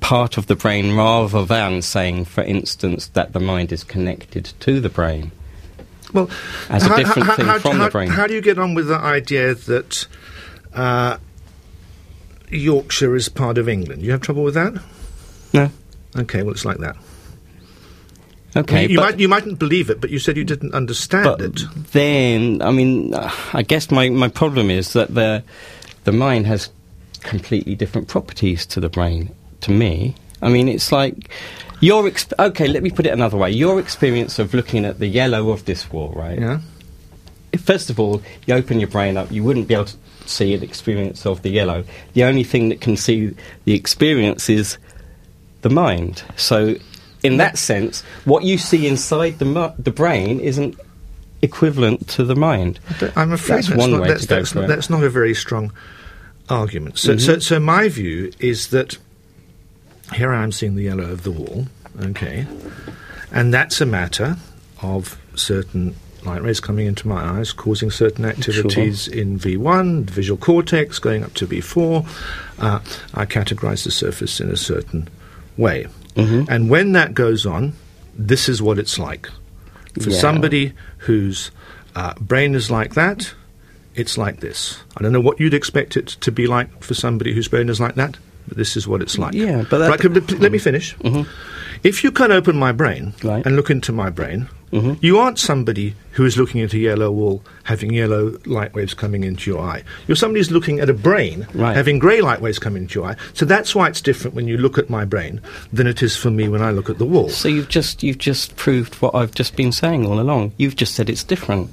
[0.00, 4.80] part of the brain rather than saying, for instance, that the mind is connected to
[4.80, 5.30] the brain.
[6.12, 6.28] Well,
[6.68, 8.08] As a different thing from the how- brain.
[8.10, 10.06] How do you get on with the idea that
[10.74, 11.16] uh,
[12.50, 14.02] Yorkshire is part of England?
[14.02, 14.74] You have trouble with that?
[15.54, 15.70] No.
[16.16, 16.96] Okay, well, it's like that.
[18.54, 21.40] Okay, you, but, might you mightn't believe it, but you said you didn't understand but
[21.40, 21.60] it.
[21.92, 25.42] then, I mean, I guess my, my problem is that the
[26.04, 26.68] the mind has
[27.22, 29.34] completely different properties to the brain.
[29.62, 31.30] To me, I mean, it's like
[31.80, 32.66] your exp- okay.
[32.66, 33.50] Let me put it another way.
[33.50, 36.38] Your experience of looking at the yellow of this wall, right?
[36.38, 36.60] Yeah.
[37.58, 40.62] first of all, you open your brain up, you wouldn't be able to see an
[40.62, 41.84] experience of the yellow.
[42.14, 44.78] The only thing that can see the experience is
[45.62, 46.22] the mind.
[46.36, 46.76] So,
[47.22, 50.78] in that sense, what you see inside the mu- the brain isn't
[51.40, 52.80] equivalent to the mind.
[53.16, 55.10] I'm afraid That's that's, one not, way that's, to go that's, not, that's not a
[55.10, 55.72] very strong
[56.52, 56.98] argument.
[56.98, 57.18] So, Mm-hmm.
[57.26, 58.98] so, so my view is that
[60.14, 61.66] here I am seeing the yellow of the wall,
[62.00, 62.46] okay,
[63.32, 64.36] and that's a matter
[64.82, 70.38] of certain light rays coming into my eyes, causing certain activities in V1, the visual
[70.38, 72.06] cortex, going up to V4.
[72.58, 72.78] Uh,
[73.14, 75.08] I categorize the surface in a certain
[75.56, 75.86] way.
[76.14, 76.46] Mhm.
[76.48, 77.72] And when that goes on,
[78.16, 79.28] this is what it's like.
[80.00, 80.18] For Yeah.
[80.18, 81.50] somebody whose
[81.96, 83.32] uh, brain is like that,
[83.94, 84.78] it's like this.
[84.96, 87.80] I don't know what you'd expect it to be like for somebody whose brain is
[87.80, 88.16] like that,
[88.48, 89.34] but this is what it's like.
[89.34, 90.96] Yeah, but Right, let me finish.
[91.82, 93.44] If you can open my brain Right.
[93.44, 94.98] and look into my brain, Mhm.
[95.00, 99.24] you aren't somebody who is looking at a yellow wall, having yellow light waves coming
[99.24, 99.82] into your eye.
[100.06, 101.74] You're somebody who's looking at a brain, Right.
[101.76, 103.16] having grey light waves coming into your eye.
[103.34, 105.40] So that's why it's different when you look at my brain
[105.72, 107.28] than it is for me when I look at the wall.
[107.30, 110.52] So you've just you've just proved what I've just been saying all along.
[110.56, 111.68] You've just said it's different.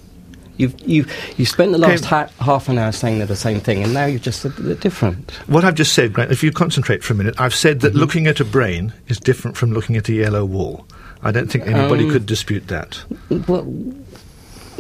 [0.59, 1.05] You've you
[1.37, 2.09] you spent the last Okay.
[2.09, 4.75] ha- half an hour saying they're the same thing, and now you've just said they're
[4.75, 5.31] different.
[5.47, 7.87] What I've just said, Grant, if you concentrate for a minute, I've said Mm-hmm.
[7.87, 10.85] that looking at a brain is different from looking at a yellow wall.
[11.23, 13.01] I don't think anybody Um, could dispute that.
[13.47, 13.65] Well,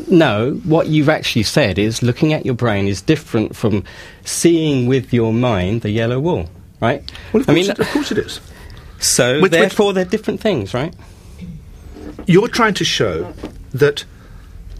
[0.07, 3.83] no, what you've actually said is looking at your brain is different from
[4.25, 6.49] seeing with your mind the yellow wall,
[6.81, 7.03] right?
[7.33, 8.39] Well, of I mean, it, of course it is.
[8.99, 10.93] so Which- which- therefore they're different things, right?
[12.25, 13.33] You're trying to show
[13.73, 14.03] that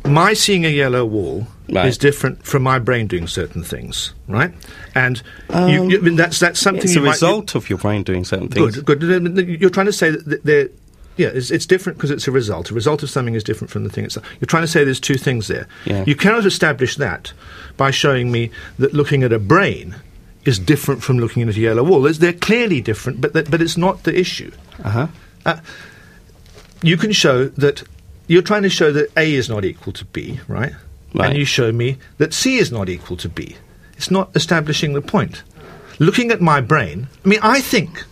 [0.06, 1.86] my seeing a yellow wall Right.
[1.86, 4.52] is different from my brain doing certain things, right?
[4.96, 5.22] And
[5.54, 8.02] you, you, I mean, that's that's something It's you a might- result of your brain
[8.02, 8.82] doing certain things.
[8.82, 9.48] Good, good.
[9.62, 10.70] You're trying to say that they're.
[11.18, 12.72] Yeah, it's, it's different because it's a result.
[12.72, 14.26] A result of something is different from the thing itself.
[14.40, 15.68] You're trying to say there's two things there.
[15.86, 16.06] Yeah.
[16.08, 17.34] You cannot establish that
[17.78, 19.96] by showing me that looking at a brain
[20.46, 22.02] is different from looking at a yellow wall.
[22.02, 24.52] They're clearly different, but that, but it's not the issue.
[24.84, 25.08] Uh
[25.46, 25.56] huh.
[26.82, 27.84] You can show that
[28.30, 30.72] you're trying to show that A is not equal to B, right?
[31.14, 31.30] Right.
[31.30, 33.58] And you show me that C is not equal to B.
[33.98, 35.44] It's not establishing the point.
[35.98, 38.06] Looking at my brain, I mean, I think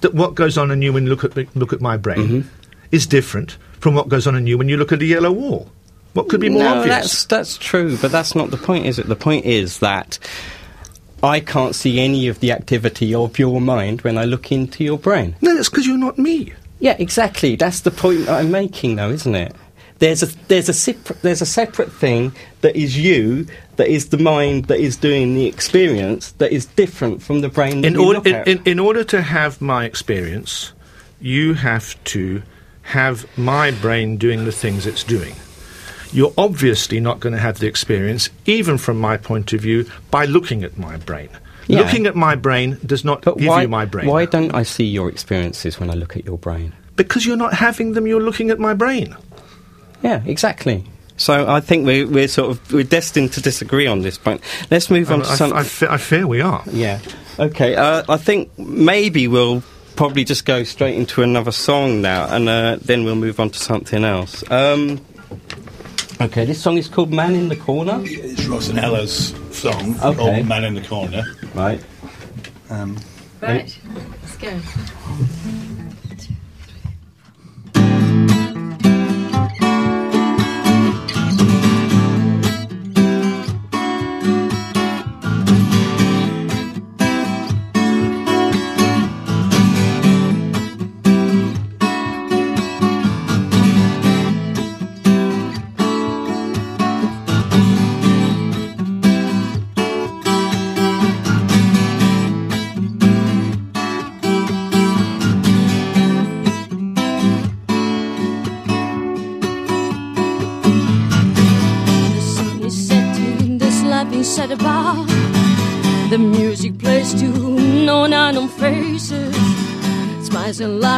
[0.00, 2.48] that what goes on in you when you look at look at my brain Mm-hmm.
[2.90, 5.70] is different from what goes on in you when you look at a yellow wall.
[6.12, 6.96] What could be more no, obvious?
[6.96, 9.06] that's that's true, but that's not the point, is it?
[9.06, 10.18] The point is that
[11.22, 14.98] I can't see any of the activity of your mind when I look into your
[14.98, 15.36] brain.
[15.40, 16.52] No, that's because you're not me.
[16.80, 17.56] Yeah, exactly.
[17.56, 19.54] That's the point that I'm making, though, isn't it?
[19.98, 24.16] There's a there's a separate there's a separate thing that is you, that is the
[24.16, 28.26] mind that is doing the experience, that is different from the brain that In order,
[28.26, 30.72] in, in, in order to have my experience,
[31.20, 32.42] you have to
[32.82, 35.34] have my brain doing the things it's doing.
[36.12, 40.24] You're obviously not going to have the experience, even from my point of view, by
[40.24, 41.28] looking at my brain.
[41.66, 41.80] Yeah.
[41.80, 44.06] Looking at my brain does not but give why, you my brain.
[44.06, 46.72] why don't I see your experiences when I look at your brain?
[46.96, 49.16] Because you're not having them, you're looking at my brain.
[50.02, 50.84] Yeah, exactly.
[51.16, 54.40] So I think we're, we're sort of we're destined to disagree on this point.
[54.70, 55.52] Let's move on I, to I, some.
[55.52, 56.62] I, fe- I fear we are.
[56.70, 56.98] Yeah.
[57.38, 57.76] Okay.
[57.76, 59.62] Uh, I think maybe we'll
[59.96, 63.58] probably just go straight into another song now, and uh, then we'll move on to
[63.58, 64.50] something else.
[64.50, 65.04] Um,
[66.20, 66.44] okay.
[66.44, 70.36] This song is called "Man in the Corner." It's Rosanella's song, Okay.
[70.38, 71.24] Old Man in the Corner.
[71.54, 71.80] Right.
[72.70, 72.96] Um,
[73.40, 73.74] Right,
[74.22, 74.60] let's go.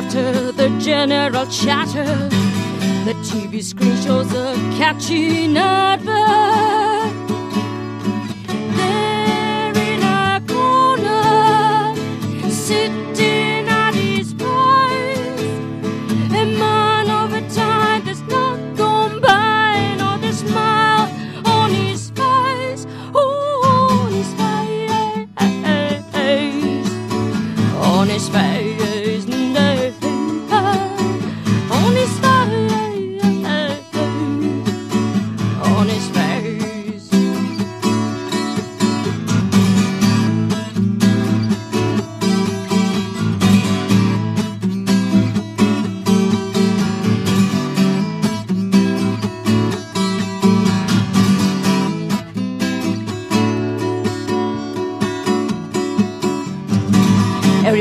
[0.02, 2.28] Laughter, the general chatter.
[3.04, 6.81] The TV screen shows a catchy advert.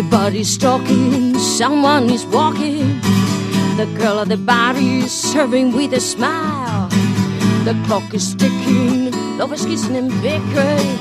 [0.02, 3.00] Everybody's talking, someone is walking.
[3.78, 6.90] The girl at the bar is serving with a smile.
[7.66, 10.98] The clock is ticking, lovers kissing and bickering.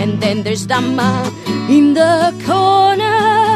[0.00, 1.30] And then there's Dama
[1.68, 3.47] in the corner.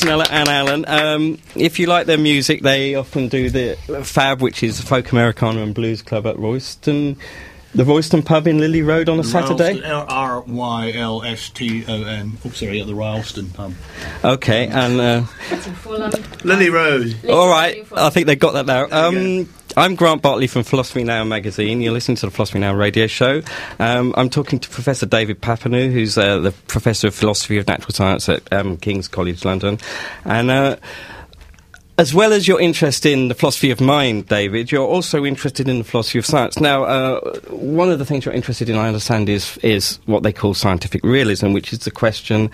[0.00, 0.84] Rosanella and Alan.
[0.88, 5.62] Um, if you like their music, they often do the Fab, which is Folk Americana
[5.62, 7.16] and Blues Club at Royston,
[7.74, 9.82] the Royston pub in Lillie Road on a Saturday.
[9.82, 12.38] R Y L S T O N.
[12.44, 13.74] Oh, sorry, at the Rylston pub.
[14.24, 15.74] Okay, and uh, That's in
[16.44, 17.16] Lillie Road.
[17.28, 18.86] all right, I think they got that now.
[18.86, 21.80] There you Um, I'm Grant Bartley from Philosophy Now magazine.
[21.80, 23.42] You're listening to the Philosophy Now radio show.
[23.80, 27.92] Um, I'm talking to Professor David Papineau, who's uh, the Professor of Philosophy of Natural
[27.92, 29.80] Science at um, King's College London.
[30.24, 30.76] And uh,
[31.98, 35.78] as well as your interest in the philosophy of mind, David, you're also interested in
[35.78, 36.60] the philosophy of science.
[36.60, 40.32] Now, uh, one of the things you're interested in, I understand, is, is what they
[40.32, 42.50] call scientific realism, which is the question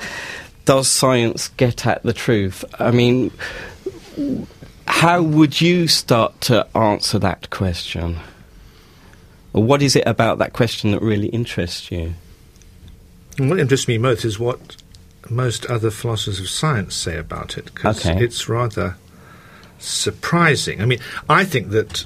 [0.65, 2.65] does science get at the truth?
[2.79, 3.31] I mean,
[4.87, 8.19] how would you start to answer that question?
[9.53, 12.15] Or what is it about that question that really interests you?
[13.39, 14.77] And what interests me most is what
[15.29, 18.23] most other philosophers of science say about it, because Okay.
[18.25, 18.97] it's rather
[19.79, 20.81] surprising.
[20.81, 22.05] I mean, I think that,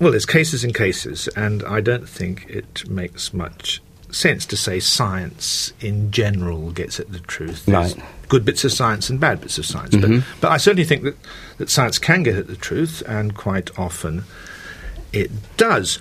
[0.00, 3.80] well, there's cases and cases, and I don't think it makes much
[4.10, 7.66] sense to say science in general gets at the truth.
[7.66, 8.04] There's Right.
[8.28, 9.96] good bits of science and bad bits of science.
[9.96, 11.16] But, but I certainly think that,
[11.58, 14.24] that science can get at the truth, and quite often
[15.12, 15.98] it does.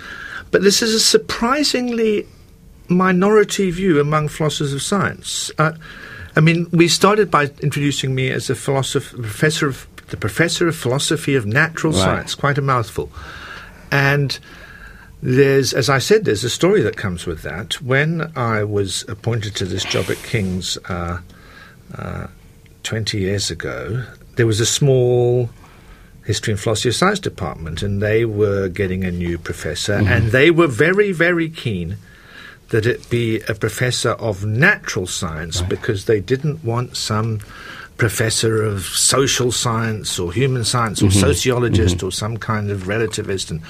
[0.51, 2.28] But this is a surprisingly
[2.88, 5.51] minority view among philosophers of science.
[5.58, 5.74] Uh,
[6.36, 10.76] I mean, we started by introducing me as a philosopher, professor of the professor of
[10.76, 11.99] philosophy of natural Right.
[12.01, 12.36] science.
[12.36, 13.12] Quite a mouthful.
[13.91, 14.38] And
[15.26, 17.82] there's, as I said, there's a story that comes with that.
[17.82, 21.19] When I was appointed to this job at King's uh,
[21.97, 22.28] uh,
[22.84, 24.05] 20 years ago,
[24.36, 25.49] there was a small
[26.26, 30.51] history and philosophy of science department, and they were getting a new professor, and they
[30.51, 31.97] were very, very keen
[32.69, 37.39] that it be a professor of natural science because they didn't want some
[37.97, 43.61] professor of social science or human science or sociologist or some kind of relativist and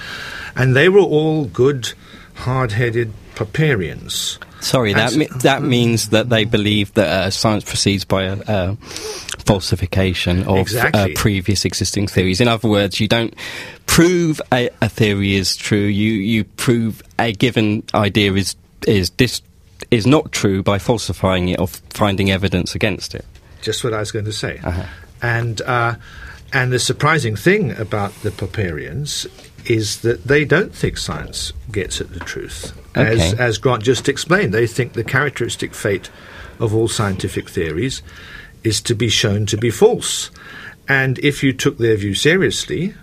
[0.56, 1.92] and they were all good
[2.34, 4.38] hard-headed Popperians.
[4.60, 8.76] Sorry, that me- that means that they believe that uh, science proceeds by a,
[9.44, 11.12] falsification of Exactly.
[11.12, 12.40] uh, previous existing theories.
[12.40, 13.32] In other words, you don't
[13.86, 15.78] prove a, a theory is true.
[15.78, 18.56] You you prove a given idea is
[18.86, 19.42] is dis,
[19.90, 23.24] is not true by falsifying it or finding evidence against it.
[23.66, 24.60] Just what I was going to say.
[24.62, 24.84] Uh-huh.
[25.20, 25.96] And uh,
[26.52, 29.26] and the surprising thing about the Popperians
[29.68, 32.72] is that they don't think science gets at the truth.
[32.94, 36.08] As, as Grant just explained, they think the characteristic fate
[36.60, 38.02] of all scientific theories
[38.62, 40.30] is to be shown to be false.
[40.88, 42.94] And if you took their view seriously,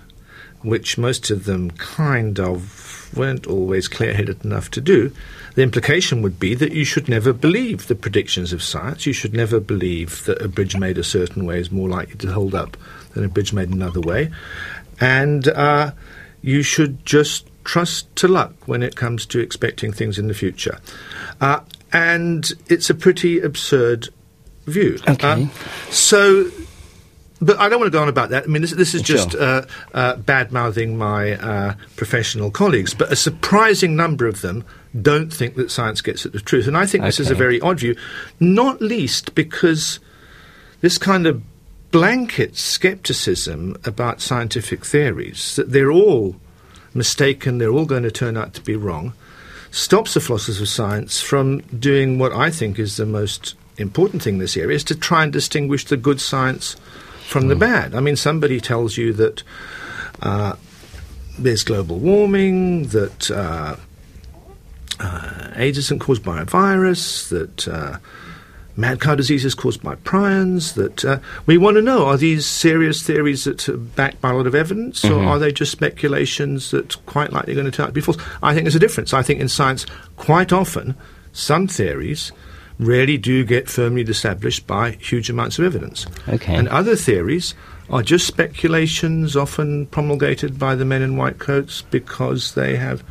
[0.62, 5.12] which most of them kind of weren't always clear headed enough to do,
[5.56, 9.06] the implication would be that you should never believe the predictions of science.
[9.06, 12.32] You should never believe that a bridge made a certain way is more likely to
[12.32, 12.76] hold up
[13.14, 14.32] than a bridge made another way.
[15.00, 15.92] And uh,
[16.42, 20.80] you should just trust to luck when it comes to expecting things in the future.
[21.40, 21.60] Uh,
[21.92, 24.10] and it's a pretty absurd
[24.66, 24.98] view.
[25.08, 25.44] Okay.
[25.44, 25.48] Uh,
[25.92, 26.50] so
[27.42, 28.46] but I don't want to go on about that.
[28.46, 29.42] I mean, this, this is just Sure.
[29.42, 34.64] uh, uh, bad mouthing my uh, professional colleagues, but a surprising number of them
[35.02, 36.68] don't think that science gets at the truth.
[36.68, 37.96] And I think this is a very odd view,
[38.40, 40.00] not least because
[40.82, 41.42] this kind of
[41.92, 46.36] blanket skepticism about scientific theories, that they're all
[46.94, 49.14] mistaken, they're all going to turn out to be wrong,
[49.72, 54.36] stops the philosophers of science from doing what I think is the most important thing
[54.36, 56.76] in this area, is to try and distinguish the good science
[57.26, 57.96] from the bad.
[57.96, 59.42] I mean, somebody tells you that
[60.22, 60.56] uh,
[61.40, 63.78] there's global warming, that uh,
[65.00, 67.98] uh, AIDS isn't caused by a virus, that uh,
[68.76, 72.46] mad cow disease is caused by prions, that uh, we want to know are these
[72.46, 76.72] serious theories that are backed by a lot of evidence, or are they just speculations
[76.72, 78.18] that quite likely are going to turn out to be false?
[78.42, 79.14] I think there's a difference.
[79.14, 79.86] I think in science,
[80.18, 80.96] quite often,
[81.32, 82.32] some theories
[82.80, 86.06] really do get firmly established by huge amounts of evidence.
[86.28, 86.56] Okay.
[86.56, 87.54] And other theories
[87.90, 93.04] are just speculations, often promulgated by the men in white coats because they have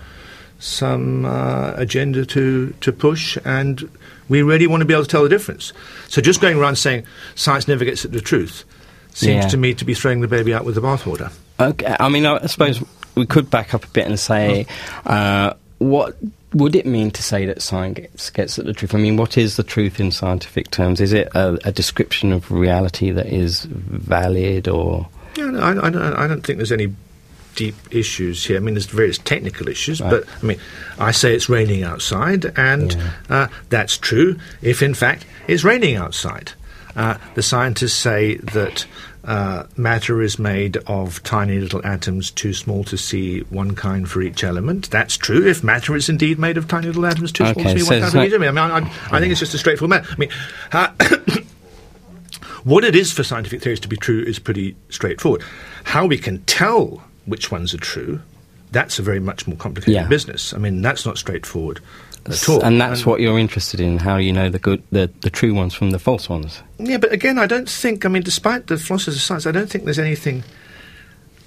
[0.63, 3.91] some uh, agenda to, to push, and
[4.29, 5.73] we really want to be able to tell the difference.
[6.09, 7.05] So just going around saying
[7.35, 8.65] science never gets at the truth
[9.13, 9.49] seems Yeah.
[9.51, 11.33] to me to be throwing the baby out with the bathwater.
[11.61, 12.83] Okay, I mean, I suppose
[13.15, 14.67] we could back up a bit and say,
[15.05, 16.17] uh, what
[16.55, 18.95] would it mean to say that science gets, gets at the truth?
[18.95, 21.01] I mean, what is the truth in scientific terms?
[21.01, 25.91] Is it a, a description of reality that is valid, or Yeah, no, I, I,
[25.91, 26.95] don't, I don't think there's any
[27.55, 28.57] deep issues here.
[28.57, 30.11] I mean, there's various technical issues, Right.
[30.11, 30.59] but I mean,
[30.99, 33.11] I say it's raining outside, and Yeah.
[33.31, 36.53] uh, that's true if, in fact, it's raining outside.
[36.95, 38.85] Uh, the scientists say that
[39.25, 44.21] uh, matter is made of tiny little atoms too small to see one kind for
[44.21, 44.91] each element.
[44.91, 47.79] That's true if matter is indeed made of tiny little atoms too small Okay, to
[47.79, 48.59] see so one kind for each element.
[48.59, 50.13] I mean, I, I think it's just a straightforward matter.
[50.13, 50.31] I mean,
[50.73, 50.89] uh,
[52.65, 55.43] what it is for scientific theories to be true is pretty straightforward.
[55.85, 58.21] How we can tell which ones are true,
[58.71, 60.09] that's a very much more complicated Yeah.
[60.09, 60.53] business.
[60.55, 61.81] I mean, that's not straightforward
[62.27, 62.63] at all.
[62.63, 63.99] and that's what you're interested in?
[63.99, 66.63] How you know the good, the, the true ones from the false ones?
[66.79, 69.69] Yeah, but again, I don't think, I mean, despite the philosophers of science, I don't
[69.71, 70.43] think there's anything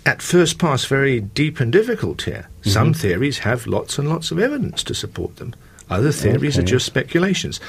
[0.05, 2.47] at first pass very deep and difficult here.
[2.61, 2.69] Mm-hmm.
[2.69, 5.55] Some theories have lots and lots of evidence to support them.
[5.89, 7.59] Other theories are just speculations.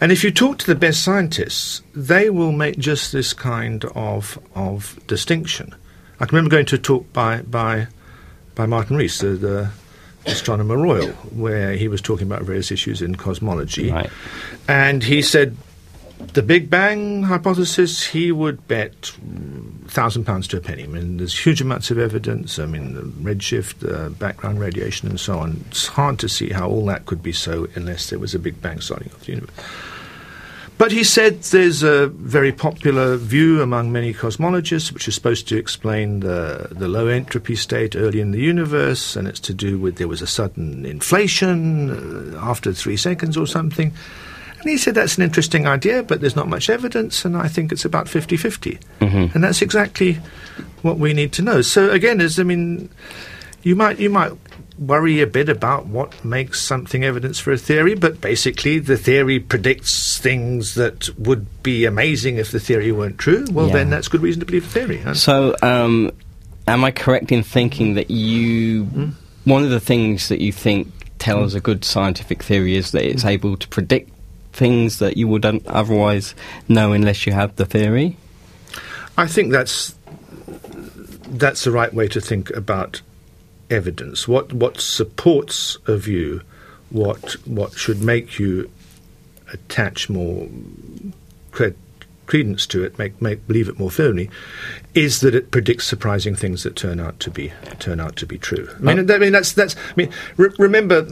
[0.00, 4.38] And if you talk to the best scientists, they will make just this kind of,
[4.56, 5.74] of distinction.
[6.20, 7.88] I can remember going to a talk by, by,
[8.54, 9.70] by Martin Rees, the, the
[10.26, 13.90] astronomer royal, where he was talking about various issues in cosmology.
[13.90, 14.10] Right.
[14.68, 15.56] And he said
[16.34, 19.12] the Big Bang hypothesis, he would bet
[19.86, 20.84] thousand pounds to a penny.
[20.84, 22.58] I mean, there's huge amounts of evidence.
[22.58, 25.64] I mean, the redshift, uh, background radiation, and so on.
[25.68, 28.60] It's hard to see how all that could be so unless there was a Big
[28.60, 29.54] Bang starting off the universe.
[30.80, 35.58] But he said there's a very popular view among many cosmologists, which is supposed to
[35.58, 39.96] explain the, the low entropy state early in the universe, and it's to do with
[39.96, 43.92] there was a sudden inflation uh, after three seconds or something.
[44.58, 47.72] And he said that's an interesting idea, but there's not much evidence, and I think
[47.72, 48.78] it's about 50 50.
[49.02, 49.34] Mhm.
[49.34, 50.18] And that's exactly
[50.80, 51.60] what we need to know.
[51.60, 52.88] So, again, as I mean,
[53.62, 54.32] you might, you might
[54.80, 59.38] worry a bit about what makes something evidence for a theory, but basically the theory
[59.38, 63.44] predicts things that would be amazing if the theory weren't true.
[63.52, 63.74] Well, Yeah.
[63.74, 64.96] then that's good reason to believe the theory.
[64.98, 65.12] huh?
[65.14, 66.10] So, um,
[66.66, 69.12] am I correct in thinking that you,
[69.44, 73.26] one of the things that you think tells a good scientific theory is that it's
[73.26, 74.10] able to predict
[74.54, 76.34] things that you wouldn't otherwise
[76.68, 78.16] know unless you have the theory?
[79.18, 79.94] I think that's
[81.32, 83.02] that's the right way to think about
[83.70, 84.28] evidence.
[84.28, 86.42] What what supports a view,
[86.90, 88.70] what what should make you
[89.52, 90.48] attach more
[91.52, 91.76] cred-
[92.26, 94.30] credence to it, make make believe it more firmly,
[94.94, 98.38] is that it predicts surprising things that turn out to be turn out to be
[98.38, 98.68] true.
[98.76, 99.76] I mean, uh, I mean that's that's.
[99.76, 101.06] I mean, re- remember.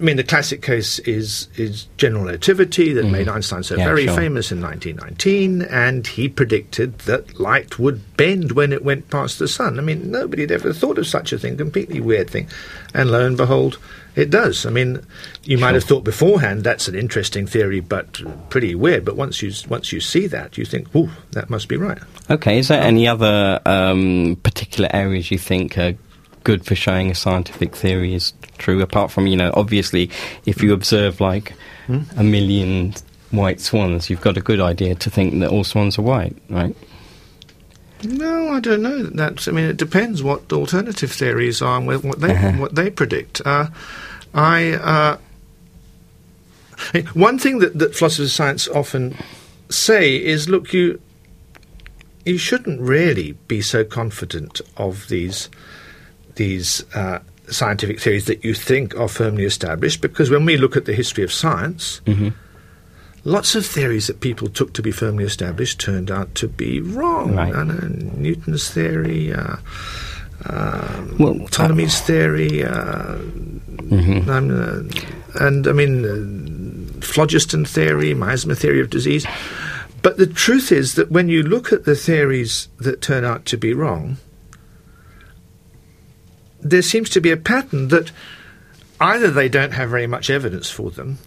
[0.00, 3.80] I mean, the classic case is is general relativity that made Einstein so Mm-hmm.
[3.80, 4.16] Yeah, very sure.
[4.16, 9.48] famous in 1919, and he predicted that light would bend when it went past the
[9.48, 9.78] sun.
[9.78, 12.48] I mean, nobody had ever thought of such a thing, completely weird thing,
[12.92, 13.78] and lo and behold,
[14.16, 14.66] it does.
[14.66, 15.00] I mean,
[15.42, 18.20] you might have thought beforehand that's an interesting theory, but
[18.50, 19.04] pretty weird.
[19.04, 21.98] But once you once you see that, you think, "Ooh, that must be right."
[22.30, 25.94] Okay, is there any other um, particular areas you think are
[26.44, 28.80] good for showing a scientific theory is true?
[28.80, 30.10] Apart from, you know, obviously,
[30.46, 31.54] if you observe like
[32.16, 32.94] a million
[33.30, 36.76] white swans, you've got a good idea to think that all swans are white, right?
[38.04, 39.02] No, I don't know.
[39.04, 39.48] That's.
[39.48, 42.52] I mean, it depends what alternative theories are and what they Uh-huh.
[42.60, 43.40] what they predict.
[43.46, 43.68] Uh,
[44.34, 44.72] I.
[44.72, 45.16] Uh,
[47.14, 49.16] one thing that, that philosophers of science often
[49.70, 51.00] say is, look, you
[52.26, 55.48] you shouldn't really be so confident of these
[56.36, 60.84] these uh, scientific theories that you think are firmly established, because when we look at
[60.84, 62.00] the history of science,
[63.24, 67.34] lots of theories that people took to be firmly established turned out to be wrong.
[67.34, 67.52] Right.
[67.52, 69.56] Know, Newton's theory, uh,
[70.46, 73.18] um, Well, Ptolemy's theory, uh,
[73.84, 74.30] Mm-hmm.
[74.30, 79.26] uh, and I mean, uh, phlogiston theory, miasma theory of disease.
[80.00, 83.58] But the truth is that when you look at the theories that turn out to
[83.58, 84.16] be wrong,
[86.64, 88.10] there seems to be a pattern that
[89.00, 91.18] either they don't have very much evidence for them,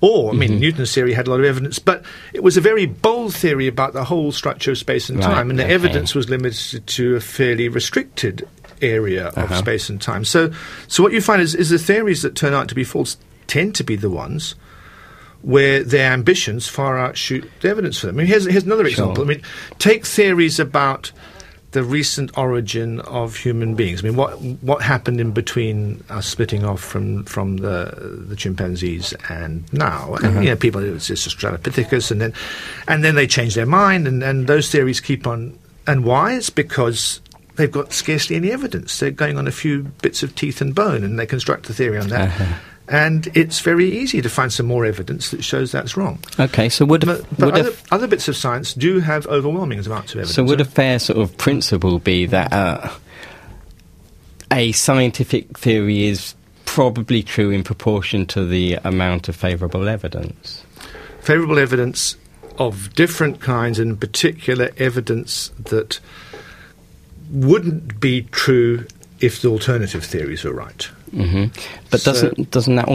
[0.00, 0.60] or, I mean, Mm-hmm.
[0.60, 3.92] Newton's theory had a lot of evidence, but it was a very bold theory about
[3.94, 7.20] the whole structure of space and Right, time, and the evidence was limited to a
[7.20, 8.46] fairly restricted
[8.80, 9.56] area of Uh-huh.
[9.58, 10.24] space and time.
[10.24, 10.52] So,
[10.86, 13.16] so what you find is, is the theories that turn out to be false
[13.48, 14.54] tend to be the ones
[15.42, 18.16] where their ambitions far outshoot the evidence for them.
[18.16, 18.90] I mean, here's, here's another Sure.
[19.06, 19.24] example.
[19.24, 19.42] I mean,
[19.78, 21.10] take theories about
[21.72, 24.02] the recent origin of human beings.
[24.02, 29.12] I mean, what what happened in between us splitting off from from the the chimpanzees
[29.28, 30.14] and now?
[30.14, 30.42] And mm-hmm.
[30.42, 32.32] you know, people it was just Australopithecus, and then
[32.86, 35.58] and then they change their mind, and, and those theories keep on.
[35.86, 36.34] And why?
[36.34, 37.20] It's because
[37.56, 38.98] they've got scarcely any evidence.
[38.98, 41.98] They're going on a few bits of teeth and bone, and they construct a theory
[41.98, 42.28] on that.
[42.28, 42.54] Uh-huh.
[42.88, 46.18] And it's very easy to find some more evidence that shows that's wrong.
[46.40, 50.12] Okay, so would But, but would other, other bits of science do have overwhelming amounts
[50.14, 50.34] of evidence.
[50.34, 52.90] So would a fair sort of principle be that uh,
[54.50, 56.34] a scientific theory is
[56.64, 60.64] probably true in proportion to the amount of favourable evidence?
[61.28, 62.16] favourable evidence
[62.56, 66.00] of different kinds, and in particular evidence that
[67.30, 68.86] wouldn't be true
[69.20, 70.82] if the alternative theories were right.
[71.10, 71.46] hmm
[71.90, 72.88] But So- doesn't doesn't that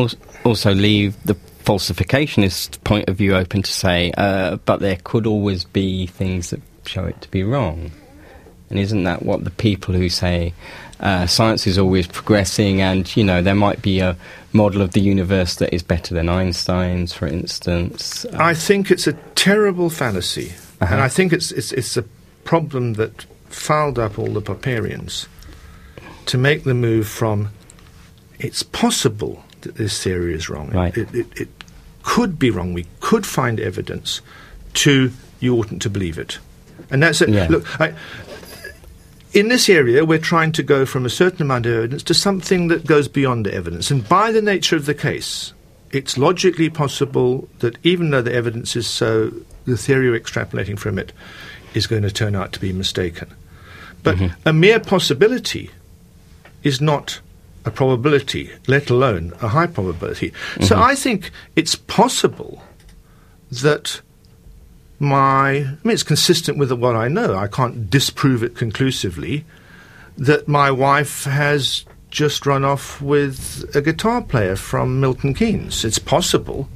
[0.45, 5.63] also leave the falsificationist point of view open to say, uh, but there could always
[5.63, 7.91] be things that show it to be wrong?
[8.69, 10.53] And isn't that what the people who say
[10.99, 14.15] uh, science is always progressing, and you know there might be a
[14.53, 18.25] model of the universe that is better than Einstein's, for instance?
[18.25, 20.93] Uh, I think it's a terrible fallacy, Uh-huh.
[20.93, 22.03] and I think it's, it's it's a
[22.45, 25.27] problem that fouled up all the Popperians
[26.27, 27.49] to make the move from
[28.39, 30.69] it's possible that this theory is wrong.
[30.69, 30.95] Right.
[30.97, 31.49] It, it, it
[32.03, 32.73] could be wrong.
[32.73, 34.21] We could find evidence
[34.73, 36.39] to you oughtn't to believe it.
[36.89, 37.29] And that's it.
[37.29, 37.47] Yeah.
[37.49, 37.93] Look, I,
[39.33, 42.67] in this area, we're trying to go from a certain amount of evidence to something
[42.67, 43.89] that goes beyond the evidence.
[43.89, 45.53] And by the nature of the case,
[45.91, 49.31] it's logically possible that even though the evidence is so,
[49.65, 51.13] the theory we're extrapolating from it
[51.73, 53.33] is going to turn out to be mistaken.
[54.03, 54.47] But mm-hmm.
[54.47, 55.71] a mere possibility
[56.63, 57.19] is not
[57.65, 60.33] a probability, let alone a high probability.
[60.61, 60.83] So mm-hmm.
[60.83, 62.61] I think it's possible
[63.51, 64.01] that
[64.99, 67.35] my, I mean, it's consistent with what I know.
[67.35, 69.45] I can't disprove it conclusively
[70.17, 75.83] that my wife has just run off with a guitar player from Milton Keynes.
[75.83, 76.69] It's possible,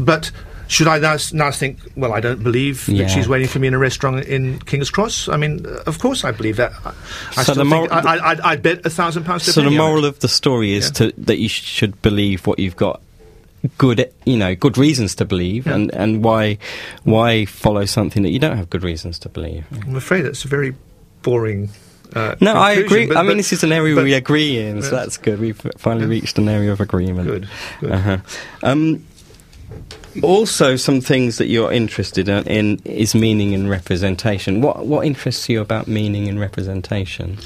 [0.00, 0.30] but
[0.72, 3.02] should I now, now think, well, I don't believe Yeah.
[3.04, 5.28] that she's waiting for me in a restaurant in King's Cross?
[5.28, 6.72] I mean, of course I believe that.
[6.84, 6.92] I,
[7.36, 9.64] I So the think, moral- I, I, I'd, I'd bet a thousand pounds So the
[9.66, 9.84] penny on it.
[9.86, 11.10] moral of the story is Yeah.
[11.10, 13.00] to, that you should believe what you've got
[13.78, 15.74] good, you know, good reasons to believe, Yeah.
[15.74, 16.58] and and why
[17.04, 19.64] why follow something that you don't have good reasons to believe.
[19.86, 20.74] I'm afraid that's a very
[21.22, 21.68] boring.
[22.14, 23.06] Uh, No, I agree.
[23.06, 25.38] but- I mean, but- this is an area but- we agree in, so that's good.
[25.38, 26.20] We've finally Yeah.
[26.20, 27.26] reached an area of agreement.
[27.28, 27.48] Good,
[27.80, 27.92] good.
[27.92, 28.18] Uh-huh.
[28.64, 29.04] Um,
[30.22, 34.60] also, some things that you're interested in, is meaning and representation.
[34.60, 37.38] What what interests you about meaning and representation?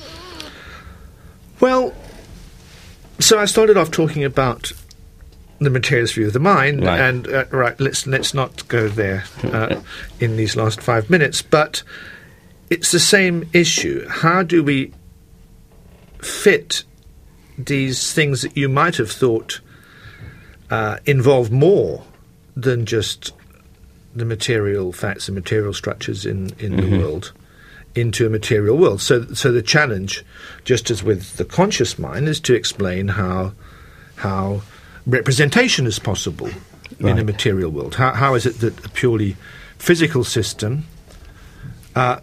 [1.61, 1.95] Well,
[3.19, 4.73] so I started off talking about
[5.59, 7.01] the materialist view of the mind, Right.
[7.01, 9.81] and uh, right, let's let's not go there uh,
[10.21, 11.43] in these last five minutes.
[11.43, 11.83] But
[12.69, 14.07] it's the same issue.
[14.09, 14.93] How do we
[16.19, 16.83] fit
[17.57, 19.61] these things that you might have thought
[20.69, 22.05] uh, involve more
[22.57, 23.33] than just
[24.15, 27.33] the material facts and material structures in, in the world
[27.95, 29.01] into a material world.
[29.01, 30.25] So, so the challenge,
[30.65, 33.53] just as with the conscious mind, is to explain how
[34.17, 34.63] how
[35.07, 36.49] representation is possible
[37.01, 37.95] in a material world.
[37.95, 39.37] How, how is it that a purely
[39.79, 40.85] physical system,
[41.95, 42.21] uh,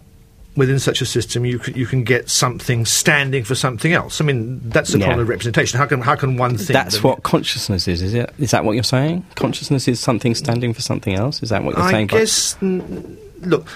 [0.56, 4.20] within such a system, you can, you can get something standing for something else?
[4.20, 5.06] I mean, that's the Yeah.
[5.06, 5.78] problem of representation.
[5.78, 6.72] How can how can one thing?
[6.74, 8.32] That's that- what consciousness is, is it?
[8.38, 9.24] Is that what you're saying?
[9.34, 11.42] Consciousness is something standing for something else?
[11.42, 12.06] Is that what you're I saying?
[12.08, 12.56] by- guess.
[12.62, 13.66] mm, Look,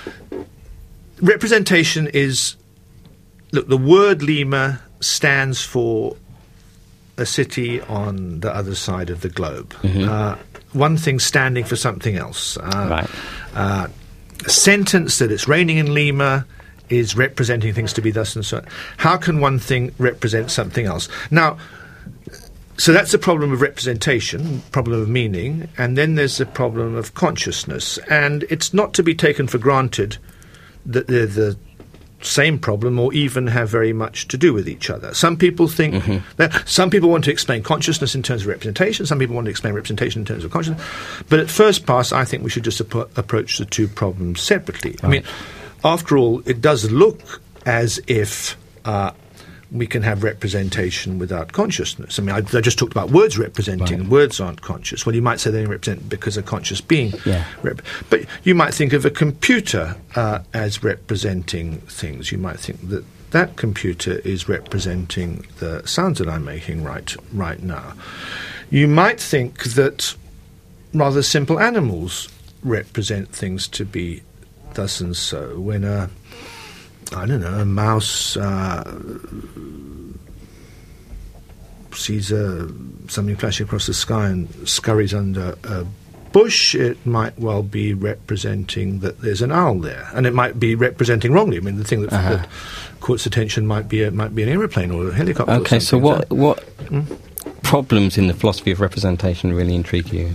[1.20, 2.56] representation is.
[3.52, 6.16] Look, the word Lima stands for
[7.16, 9.74] a city on the other side of the globe.
[9.84, 10.36] Uh,
[10.72, 12.56] one thing standing for something else.
[12.58, 13.10] Uh, Right.
[13.54, 13.86] uh,
[14.44, 16.44] a sentence that it's raining in Lima
[16.90, 18.66] is representing things to be thus and so on.
[18.96, 21.08] How can one thing represent something else?
[21.30, 21.58] Now,
[22.76, 27.14] so that's the problem of representation, problem of meaning, and then there's the problem of
[27.14, 27.98] consciousness.
[28.08, 30.16] And it's not to be taken for granted
[30.86, 31.58] that they're the
[32.20, 35.14] same problem or even have very much to do with each other.
[35.14, 36.18] Some people think mm-hmm.
[36.36, 39.50] that some people want to explain consciousness in terms of representation, some people want to
[39.50, 40.84] explain representation in terms of consciousness.
[41.28, 44.96] But at first pass, I think we should just appro- approach the two problems separately.
[45.02, 45.24] I mean,
[45.84, 49.12] after all, it does look as if uh,
[49.70, 52.18] we can have representation without consciousness.
[52.18, 55.04] I mean, I, I just talked about words representing, and words aren't conscious.
[55.04, 57.12] Well, you might say they represent because a conscious being.
[57.26, 57.44] Yeah.
[57.62, 62.32] Rep- but you might think of a computer uh, as representing things.
[62.32, 67.62] You might think that that computer is representing the sounds that I'm making right right
[67.62, 67.92] now.
[68.70, 70.14] You might think that
[70.94, 72.28] rather simple animals
[72.62, 74.22] represent things to be
[74.74, 75.58] thus and so.
[75.60, 76.10] When a
[77.14, 79.00] I don't know, a mouse uh,
[81.94, 82.68] sees a,
[83.08, 85.86] something flashing across the sky and scurries under a
[86.32, 90.74] bush, it might well be representing that there's an owl there, and it might be
[90.74, 91.56] representing wrongly.
[91.56, 92.48] I mean, the thing that, that
[93.00, 95.52] caught its attention might be a, might be an aeroplane or a helicopter.
[95.52, 96.62] Okay, so what what
[97.62, 100.34] problems in the philosophy of representation really intrigue you,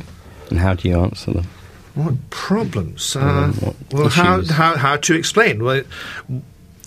[0.50, 1.48] and how do you answer them?
[1.96, 3.16] What problems?
[3.16, 4.52] Uh, Um, what well, how, issues?
[4.52, 5.64] how how to explain?
[5.64, 5.84] Well,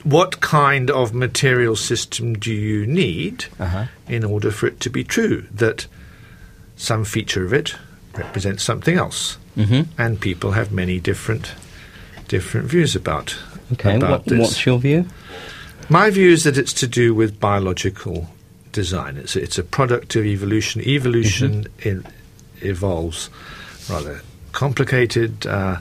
[0.05, 3.87] what kind of material system do you need Uh-huh.
[4.09, 5.87] in order for it to be true that
[6.77, 7.75] some feature of it
[8.15, 11.53] represents something else, hmm and people have many different
[12.29, 13.37] different views about
[13.73, 15.05] Okay, about what, what's your view?
[15.89, 18.29] My view is that it's to do with biological
[18.73, 19.17] design.
[19.17, 20.83] It's a, it's a product of evolution.
[20.83, 22.05] Evolution in,
[22.61, 23.31] evolves
[23.89, 24.21] rather
[24.57, 25.77] complicated uh,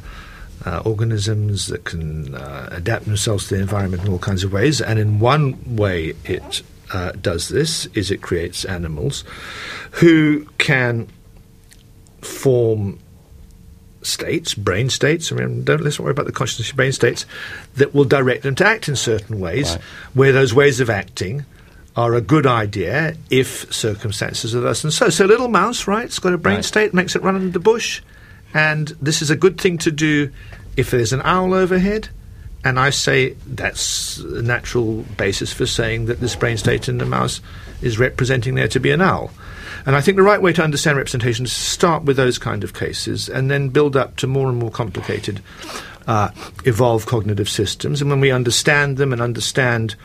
[0.66, 4.82] uh, organisms that can uh, adapt themselves to the environment in all kinds of ways.
[4.82, 6.62] And in one way, it
[6.94, 9.24] uh, does this is it creates animals
[9.92, 11.08] who can
[12.22, 13.00] form
[14.02, 15.32] states, brain states.
[15.32, 17.26] I mean, don't let's not worry about the consciousness of brain states
[17.76, 19.82] that will direct them to act in certain ways, Right.
[20.14, 21.46] where those ways of acting
[21.96, 25.10] are a good idea if circumstances are thus and so.
[25.10, 26.06] So, little mouse, right?
[26.06, 26.66] It's got a brain Right.
[26.66, 28.02] state, makes it run in the bush,
[28.54, 30.32] and this is a good thing to do
[30.78, 32.10] if there's an owl overhead.
[32.64, 37.06] And I say that's a natural basis for saying that this brain state in the
[37.06, 37.40] mouse
[37.82, 39.30] is representing there to be an owl.
[39.86, 42.64] And I think the right way to understand representation is to start with those kind
[42.64, 45.42] of cases and then build up to more and more complicated,
[46.08, 46.32] uh,
[46.64, 48.02] evolved cognitive systems.
[48.02, 49.96] And when we understand them and understand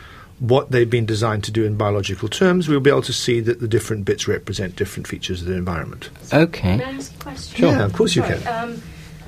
[0.40, 3.60] what they've been designed to do in biological terms, we'll be able to see that
[3.60, 6.08] the different bits represent different features of the environment.
[6.32, 6.78] Okay.
[6.78, 7.56] May I ask a question?
[7.56, 7.70] Sure.
[7.72, 8.42] Yeah, of course you Sorry, can.
[8.44, 8.64] Mm-hmm.
[8.72, 8.82] Um,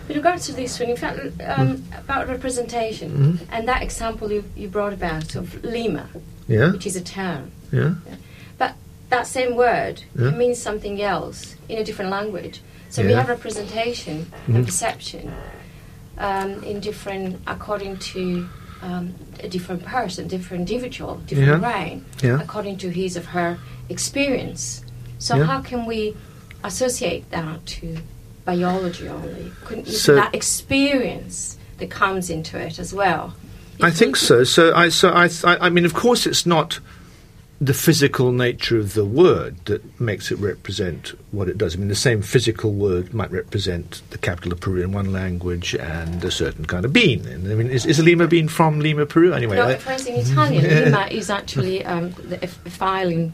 [0.08, 4.68] with regards to this one, in fact, um, about representation and that example you, you
[4.68, 6.08] brought about of Lima,
[6.48, 6.72] Yeah?
[6.72, 7.94] which is a town, Yeah?
[8.58, 8.74] but
[9.10, 10.30] that same word Yeah.
[10.30, 12.62] can mean something else in a different language.
[12.88, 14.54] So we have representation Mhm.
[14.54, 15.32] and perception
[16.18, 18.48] um, in different, according to
[18.82, 21.70] um, a different person, different individual, different Yeah.
[21.72, 22.40] brain, Yeah.
[22.40, 23.58] according to his or her
[23.88, 24.82] experience.
[25.18, 25.44] So Yeah.
[25.44, 26.16] how can we
[26.64, 27.98] associate that to
[28.44, 29.52] biology only?
[29.64, 33.34] Couldn't So- that experience that comes into it as well?
[33.80, 34.44] I think so.
[34.44, 36.78] So I, so I, I, I mean, of course, it's not
[37.62, 41.76] the physical nature of the word that makes it represent what it does.
[41.76, 45.72] I mean, the same physical word might represent the capital of Peru in one language
[45.76, 47.24] and a certain kind of bean.
[47.24, 49.32] And I mean, is, is a lima bean from Lima, Peru?
[49.32, 53.32] Anyway, No, I- in Italian, lima is actually um, the, a, a filing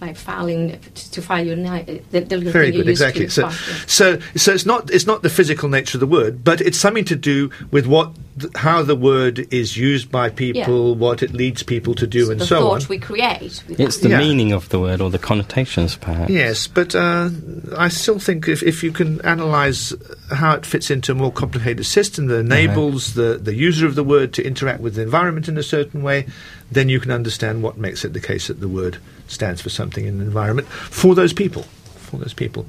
[0.00, 2.04] like filing to, to file your name.
[2.10, 3.28] The, the Very good, exactly.
[3.28, 3.84] So, file, yeah.
[3.86, 7.04] so, so it's not it's not the physical nature of the word, but it's something
[7.06, 11.62] to do with what th- how the word is used by people, what it leads
[11.62, 12.80] people to do, and the so on.
[12.80, 13.62] thought we create.
[13.68, 14.02] with It's that.
[14.08, 14.18] the Yeah.
[14.18, 16.30] meaning of the word or the connotations, perhaps.
[16.30, 17.30] Yes, but uh,
[17.76, 19.92] I still think if, if you can analyse
[20.30, 24.04] how it fits into a more complicated system that enables the, the user of the
[24.04, 26.26] word to interact with the environment in a certain way,
[26.70, 30.06] then you can understand what makes it the case that the word stands for something
[30.06, 31.62] in the environment for those people.
[31.62, 32.66] For those people.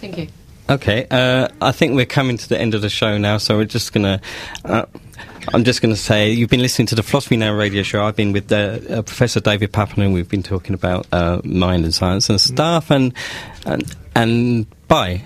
[0.00, 0.28] Thank you.
[0.68, 3.64] Okay, uh, I think we're coming to the end of the show now, so we're
[3.64, 4.20] just going to.
[4.64, 4.86] Uh,
[5.52, 8.04] I'm just going to say you've been listening to the Philosophy Now radio show.
[8.04, 11.84] I've been with uh, uh, Professor David Papineau, and we've been talking about uh, mind
[11.84, 12.90] and science and stuff.
[12.90, 13.14] And
[13.66, 15.22] and and bye.